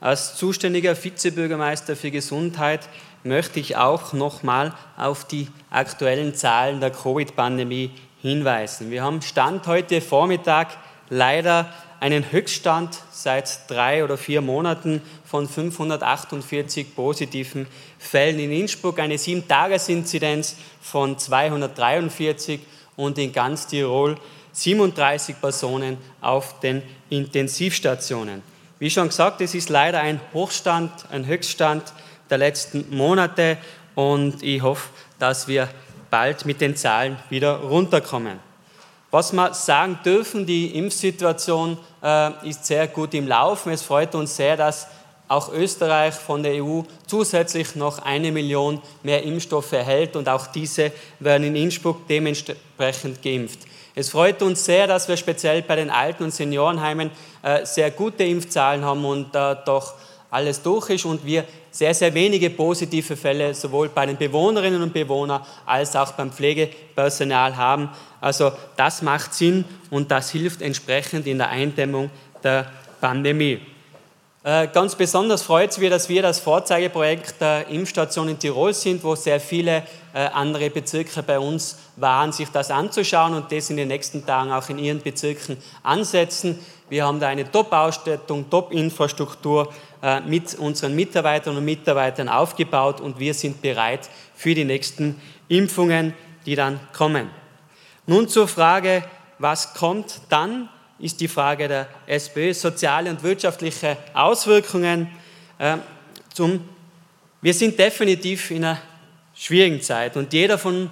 [0.00, 2.88] Als zuständiger Vizebürgermeister für Gesundheit
[3.24, 8.90] möchte ich auch nochmal auf die aktuellen Zahlen der Covid-Pandemie hinweisen.
[8.90, 10.76] Wir haben Stand heute Vormittag
[11.08, 19.18] leider einen Höchststand seit drei oder vier Monaten von 548 positiven Fällen in Innsbruck, eine
[19.18, 22.58] Sieben-Tages-Inzidenz von 243
[22.96, 24.16] und in ganz Tirol
[24.50, 28.51] 37 Personen auf den Intensivstationen.
[28.82, 31.84] Wie schon gesagt, es ist leider ein Hochstand, ein Höchststand
[32.30, 33.56] der letzten Monate
[33.94, 34.88] und ich hoffe,
[35.20, 35.68] dass wir
[36.10, 38.40] bald mit den Zahlen wieder runterkommen.
[39.12, 43.70] Was wir sagen dürfen, die Impfsituation äh, ist sehr gut im Laufen.
[43.70, 44.88] Es freut uns sehr, dass
[45.32, 50.92] auch Österreich von der EU zusätzlich noch eine Million mehr Impfstoffe erhält und auch diese
[51.20, 53.60] werden in Innsbruck dementsprechend geimpft.
[53.94, 57.10] Es freut uns sehr, dass wir speziell bei den Alten- und Seniorenheimen
[57.42, 59.94] äh, sehr gute Impfzahlen haben und äh, doch
[60.30, 64.92] alles durch ist und wir sehr, sehr wenige positive Fälle sowohl bei den Bewohnerinnen und
[64.92, 67.88] Bewohnern als auch beim Pflegepersonal haben.
[68.20, 72.10] Also das macht Sinn und das hilft entsprechend in der Eindämmung
[72.42, 72.70] der
[73.00, 73.60] Pandemie.
[74.44, 79.04] Äh, ganz besonders freut es mich, dass wir das Vorzeigeprojekt der Impfstation in Tirol sind,
[79.04, 83.76] wo sehr viele äh, andere Bezirke bei uns waren, sich das anzuschauen und das in
[83.76, 86.58] den nächsten Tagen auch in ihren Bezirken ansetzen.
[86.88, 89.72] Wir haben da eine Top-Ausstattung, Top-Infrastruktur
[90.02, 96.14] äh, mit unseren Mitarbeitern und Mitarbeitern aufgebaut und wir sind bereit für die nächsten Impfungen,
[96.46, 97.30] die dann kommen.
[98.06, 99.04] Nun zur Frage,
[99.38, 100.68] was kommt dann,
[100.98, 105.08] ist die Frage der SPÖ, soziale und wirtschaftliche Auswirkungen.
[105.58, 105.78] Äh,
[106.32, 106.68] zum,
[107.40, 108.78] wir sind definitiv in einer
[109.34, 110.90] schwierigen Zeit und jeder von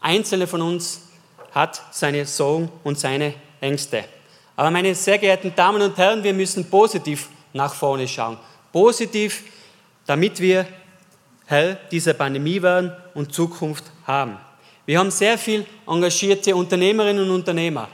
[0.00, 1.08] Einzelne von uns
[1.52, 4.04] hat seine Sorgen und seine Ängste.
[4.56, 8.38] Aber meine sehr geehrten Damen und Herren, wir müssen positiv nach vorne schauen.
[8.72, 9.42] Positiv,
[10.06, 10.66] damit wir
[11.46, 14.36] Herr dieser Pandemie werden und Zukunft haben.
[14.86, 17.88] Wir haben sehr viel engagierte Unternehmerinnen und Unternehmer,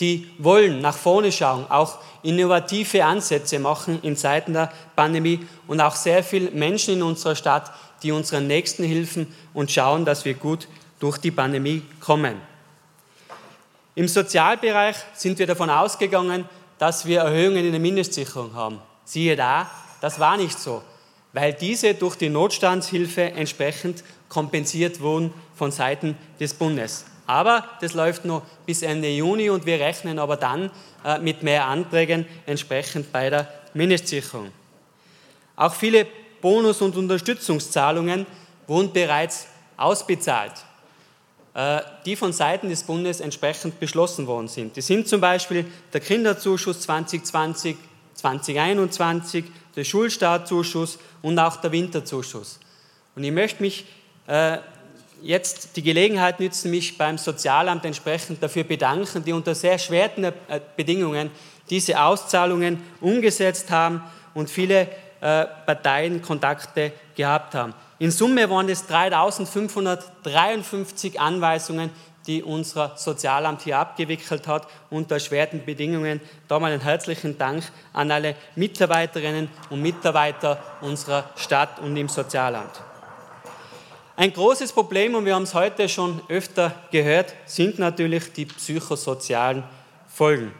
[0.00, 5.94] die wollen nach vorne schauen, auch innovative Ansätze machen in Zeiten der Pandemie und auch
[5.94, 7.72] sehr viele Menschen in unserer Stadt,
[8.02, 10.68] die unseren Nächsten helfen und schauen, dass wir gut
[11.00, 12.40] durch die Pandemie kommen.
[13.94, 16.46] Im Sozialbereich sind wir davon ausgegangen,
[16.78, 18.80] dass wir Erhöhungen in der Mindestsicherung haben.
[19.04, 19.70] Siehe da,
[20.02, 20.82] das war nicht so,
[21.32, 27.06] weil diese durch die Notstandshilfe entsprechend kompensiert wurden von Seiten des Bundes.
[27.26, 30.70] Aber das läuft noch bis Ende Juni und wir rechnen aber dann
[31.04, 34.52] äh, mit mehr Anträgen entsprechend bei der Mindestsicherung.
[35.56, 36.06] Auch viele
[36.40, 38.26] Bonus- und Unterstützungszahlungen
[38.66, 40.52] wurden bereits ausbezahlt,
[41.54, 44.76] äh, die von Seiten des Bundes entsprechend beschlossen worden sind.
[44.76, 47.76] Das sind zum Beispiel der Kinderzuschuss 2020,
[48.14, 52.60] 2021, der Schulstartzuschuss und auch der Winterzuschuss.
[53.14, 53.86] Und ich möchte mich
[54.26, 54.58] äh,
[55.22, 60.32] jetzt die Gelegenheit nützen, mich beim Sozialamt entsprechend dafür bedanken, die unter sehr schweren äh,
[60.76, 61.30] Bedingungen
[61.68, 64.02] diese Auszahlungen umgesetzt haben
[64.34, 64.88] und viele
[65.20, 67.74] äh, Parteien Kontakte gehabt haben.
[67.98, 71.88] In Summe waren es 3553 Anweisungen,
[72.26, 76.20] die unser Sozialamt hier abgewickelt hat, unter schweren Bedingungen.
[76.48, 82.82] Da mal einen herzlichen Dank an alle Mitarbeiterinnen und Mitarbeiter unserer Stadt und im Sozialamt.
[84.18, 89.62] Ein großes Problem, und wir haben es heute schon öfter gehört, sind natürlich die psychosozialen
[90.08, 90.52] Folgen.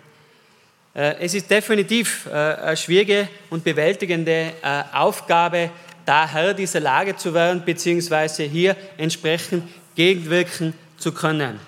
[0.94, 5.70] Äh, es ist definitiv äh, eine schwierige und bewältigende äh, Aufgabe,
[6.04, 11.58] da Herr dieser Lage zu werden, beziehungsweise hier entsprechend gegenwirken zu können.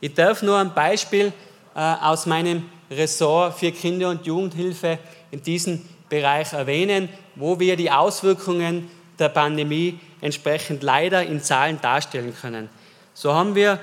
[0.00, 1.32] Ich darf nur ein Beispiel
[1.74, 4.98] aus meinem Ressort für Kinder- und Jugendhilfe
[5.30, 8.88] in diesem Bereich erwähnen, wo wir die Auswirkungen
[9.18, 12.68] der Pandemie entsprechend leider in Zahlen darstellen können.
[13.14, 13.78] So haben wir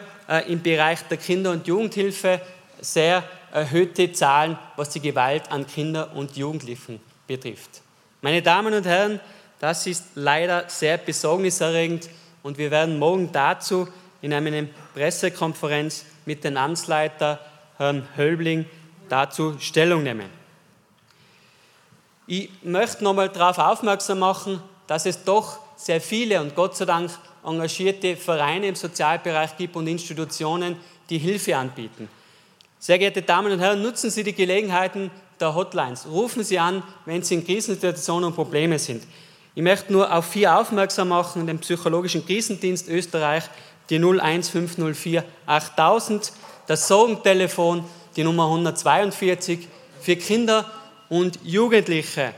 [0.48, 2.42] im Bereich der Kinder- und Jugendhilfe
[2.82, 7.82] sehr erhöhte Zahlen, was die Gewalt an Kinder und Jugendlichen betrifft.
[8.22, 9.20] Meine Damen und Herren,
[9.60, 12.10] das ist leider sehr besorgniserregend
[12.44, 13.88] und wir werden morgen dazu
[14.22, 17.40] in einer Pressekonferenz mit dem Amtsleiter
[17.78, 18.66] Herrn Hölbling
[19.08, 20.30] dazu Stellung nehmen.
[22.28, 27.12] Ich möchte nochmal darauf aufmerksam machen, dass es doch sehr viele und Gott sei Dank
[27.46, 30.78] engagierte Vereine im Sozialbereich gibt und Institutionen,
[31.12, 32.10] die Hilfe anbieten.
[32.80, 36.08] Sehr geehrte Damen und Herren, nutzen Sie die Gelegenheiten der Hotlines.
[36.08, 39.04] Rufen Sie an, wenn Sie in Krisensituationen und Probleme sind.
[39.54, 43.44] Ich möchte nur auf vier aufmerksam machen, den psychologischen Krisendienst Österreich,
[43.92, 46.34] die 01504 8000,
[46.66, 47.86] das Sorgentelefon,
[48.16, 49.68] die Nummer 142,
[50.02, 50.66] für Kinder
[51.10, 52.34] und Jugendliche,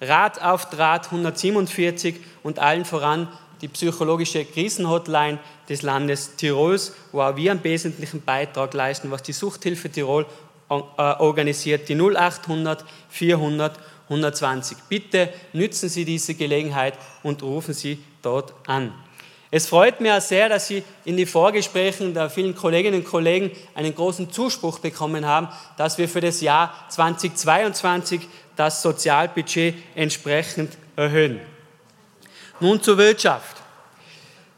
[0.00, 3.28] Rat auf Draht 147 und allen voran
[3.62, 5.38] die psychologische Krisenhotline
[5.68, 10.26] des Landes Tirols, wo auch wir einen wesentlichen Beitrag leisten, was die Suchthilfe Tirol
[10.68, 13.78] äh, organisiert, die 0800 400
[14.08, 14.78] 120.
[14.88, 18.92] Bitte nützen Sie diese Gelegenheit und rufen Sie dort an.
[19.50, 23.50] Es freut mich auch sehr, dass Sie in den Vorgesprächen der vielen Kolleginnen und Kollegen
[23.74, 28.22] einen großen Zuspruch bekommen haben, dass wir für das Jahr 2022
[28.56, 31.40] das Sozialbudget entsprechend erhöhen.
[32.58, 33.56] Nun zur Wirtschaft.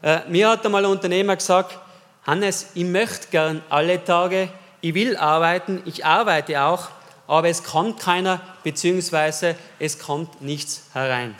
[0.01, 1.77] Äh, mir hat einmal ein Unternehmer gesagt,
[2.25, 4.49] Hannes, ich möchte gern alle Tage,
[4.81, 6.87] ich will arbeiten, ich arbeite auch,
[7.27, 11.35] aber es kommt keiner, beziehungsweise es kommt nichts herein.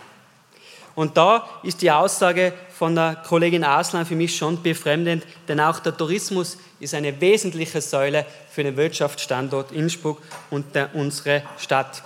[0.96, 5.80] Und da ist die Aussage von der Kollegin Aslan für mich schon befremdend, denn auch
[5.80, 12.04] der Tourismus ist eine wesentliche Säule für den Wirtschaftsstandort Innsbruck und unsere Stadt.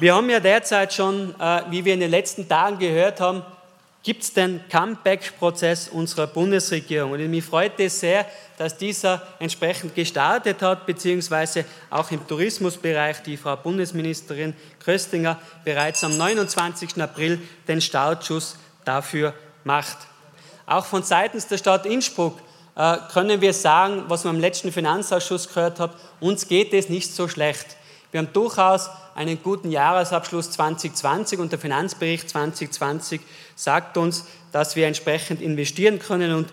[0.00, 3.42] Wir haben ja derzeit schon, äh, wie wir in den letzten Tagen gehört haben,
[4.04, 7.10] gibt es den Comeback-Prozess unserer Bundesregierung.
[7.10, 8.24] Und mich freut es sehr,
[8.58, 16.16] dass dieser entsprechend gestartet hat, beziehungsweise auch im Tourismusbereich die Frau Bundesministerin Köstinger bereits am
[16.16, 17.02] 29.
[17.02, 19.34] April den Startschuss dafür
[19.64, 19.98] macht.
[20.64, 22.38] Auch von seitens der Stadt Innsbruck
[22.76, 27.12] äh, können wir sagen, was man im letzten Finanzausschuss gehört hat, uns geht es nicht
[27.12, 27.77] so schlecht.
[28.10, 33.20] Wir haben durchaus einen guten Jahresabschluss 2020 und der Finanzbericht 2020
[33.54, 36.48] sagt uns, dass wir entsprechend investieren können und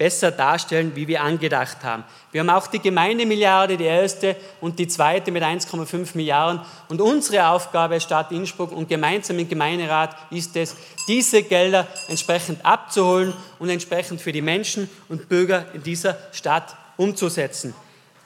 [0.00, 2.04] besser darstellen, wie wir angedacht haben.
[2.32, 6.62] Wir haben auch die Gemeindemilliarde, die erste und die zweite mit 1,5 Milliarden.
[6.88, 10.74] Und unsere Aufgabe als Stadt Innsbruck und gemeinsam im Gemeinderat ist es,
[11.06, 17.74] diese Gelder entsprechend abzuholen und entsprechend für die Menschen und Bürger in dieser Stadt umzusetzen.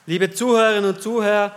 [0.06, 1.50] Liebe Zuhörerinnen und Zuhörer,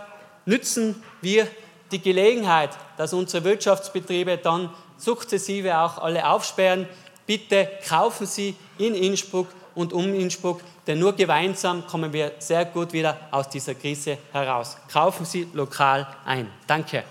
[0.48, 1.46] nützen wir
[1.92, 6.88] die Gelegenheit, dass unsere Wirtschaftsbetriebe dann sukzessive auch alle aufsperren.
[7.26, 12.92] Bitte kaufen Sie in Innsbruck und um Innsbruck, denn nur gemeinsam kommen wir sehr gut
[12.92, 14.76] wieder aus dieser Krise heraus.
[14.90, 16.50] Kaufen Sie lokal ein.
[16.66, 17.04] Danke.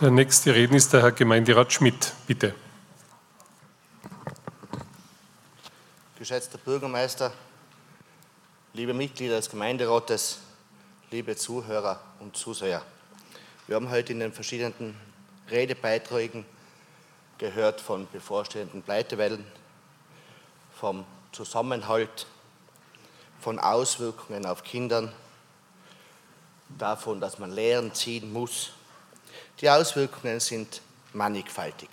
[0.00, 2.12] Der nächste Redner ist der Herr Gemeinderat Schmidt.
[2.26, 2.54] Bitte.
[6.18, 7.32] Geschätzter Bürgermeister,
[8.72, 10.38] liebe Mitglieder des Gemeinderates,
[11.14, 12.82] liebe Zuhörer und Zuseher.
[13.68, 14.98] Wir haben heute in den verschiedenen
[15.48, 16.44] Redebeiträgen
[17.38, 19.46] gehört von bevorstehenden Pleitewellen,
[20.74, 22.26] vom Zusammenhalt,
[23.38, 25.12] von Auswirkungen auf Kindern,
[26.78, 28.72] davon, dass man Lehren ziehen muss.
[29.60, 31.90] Die Auswirkungen sind mannigfaltig.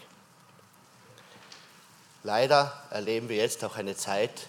[2.24, 4.48] Leider erleben wir jetzt auch eine Zeit,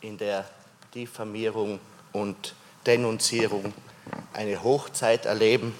[0.00, 0.48] in der
[0.94, 1.80] Diffamierung
[2.12, 2.54] und
[2.86, 3.74] Denunzierung
[4.32, 5.74] eine Hochzeit erleben.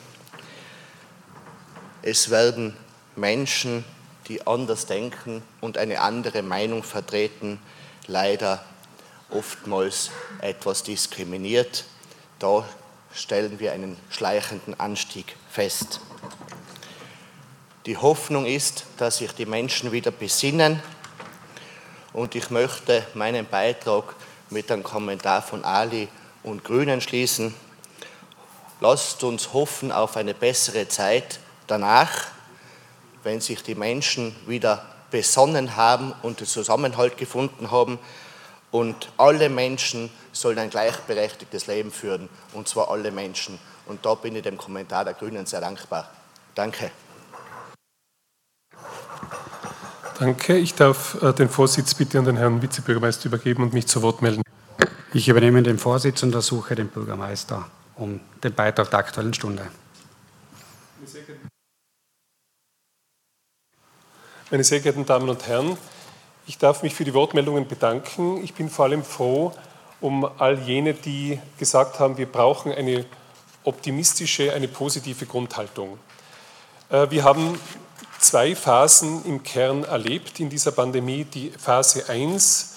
[2.02, 2.76] Es werden
[3.16, 3.84] Menschen,
[4.28, 7.60] die anders denken und eine andere Meinung vertreten,
[8.06, 8.64] leider
[9.30, 10.10] oftmals
[10.40, 11.84] etwas diskriminiert.
[12.38, 12.64] Da
[13.12, 16.00] stellen wir einen schleichenden Anstieg fest.
[17.86, 20.80] Die Hoffnung ist, dass sich die Menschen wieder besinnen
[22.12, 24.14] und ich möchte meinen Beitrag
[24.50, 26.08] mit einem Kommentar von Ali
[26.42, 27.54] und Grünen schließen.
[28.82, 32.10] Lasst uns hoffen auf eine bessere Zeit danach,
[33.22, 38.00] wenn sich die Menschen wieder besonnen haben und den Zusammenhalt gefunden haben.
[38.72, 43.60] Und alle Menschen sollen ein gleichberechtigtes Leben führen, und zwar alle Menschen.
[43.86, 46.10] Und da bin ich dem Kommentar der Grünen sehr dankbar.
[46.56, 46.90] Danke.
[50.18, 50.56] Danke.
[50.56, 54.22] Ich darf äh, den Vorsitz bitte an den Herrn Vizebürgermeister übergeben und mich zu Wort
[54.22, 54.42] melden.
[55.14, 57.70] Ich übernehme den Vorsitz und ersuche den Bürgermeister
[58.02, 59.70] um den Beitrag der Aktuellen Stunde.
[64.50, 65.78] Meine sehr geehrten Damen und Herren,
[66.46, 68.42] ich darf mich für die Wortmeldungen bedanken.
[68.42, 69.52] Ich bin vor allem froh
[70.00, 73.06] um all jene, die gesagt haben, wir brauchen eine
[73.62, 75.96] optimistische, eine positive Grundhaltung.
[76.90, 77.58] Äh, wir haben
[78.18, 81.24] zwei Phasen im Kern erlebt in dieser Pandemie.
[81.24, 82.74] Die Phase 1,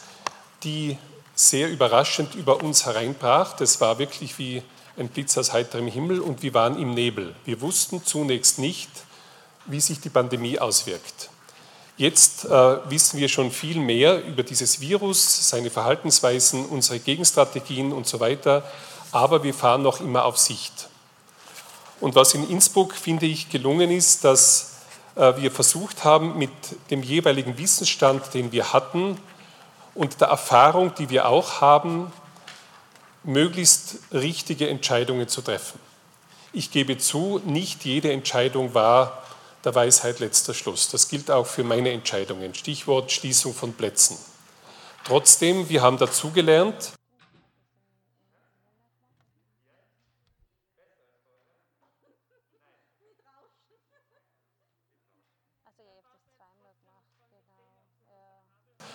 [0.63, 0.99] die
[1.33, 3.53] sehr überraschend über uns hereinbrach.
[3.55, 4.61] Das war wirklich wie
[4.97, 7.35] ein Blitz aus heiterem Himmel und wir waren im Nebel.
[7.45, 8.89] Wir wussten zunächst nicht,
[9.65, 11.29] wie sich die Pandemie auswirkt.
[11.97, 12.49] Jetzt äh,
[12.89, 18.63] wissen wir schon viel mehr über dieses Virus, seine Verhaltensweisen, unsere Gegenstrategien und so weiter,
[19.11, 20.89] aber wir fahren noch immer auf Sicht.
[22.01, 24.75] Und was in Innsbruck, finde ich, gelungen ist, dass
[25.15, 26.51] äh, wir versucht haben, mit
[26.89, 29.17] dem jeweiligen Wissensstand, den wir hatten
[29.93, 32.11] und der Erfahrung, die wir auch haben,
[33.25, 35.79] möglichst richtige Entscheidungen zu treffen.
[36.53, 39.23] Ich gebe zu, nicht jede Entscheidung war
[39.65, 40.89] der Weisheit letzter Schluss.
[40.89, 42.53] Das gilt auch für meine Entscheidungen.
[42.53, 44.17] Stichwort Schließung von Plätzen.
[45.03, 46.93] Trotzdem, wir haben dazugelernt.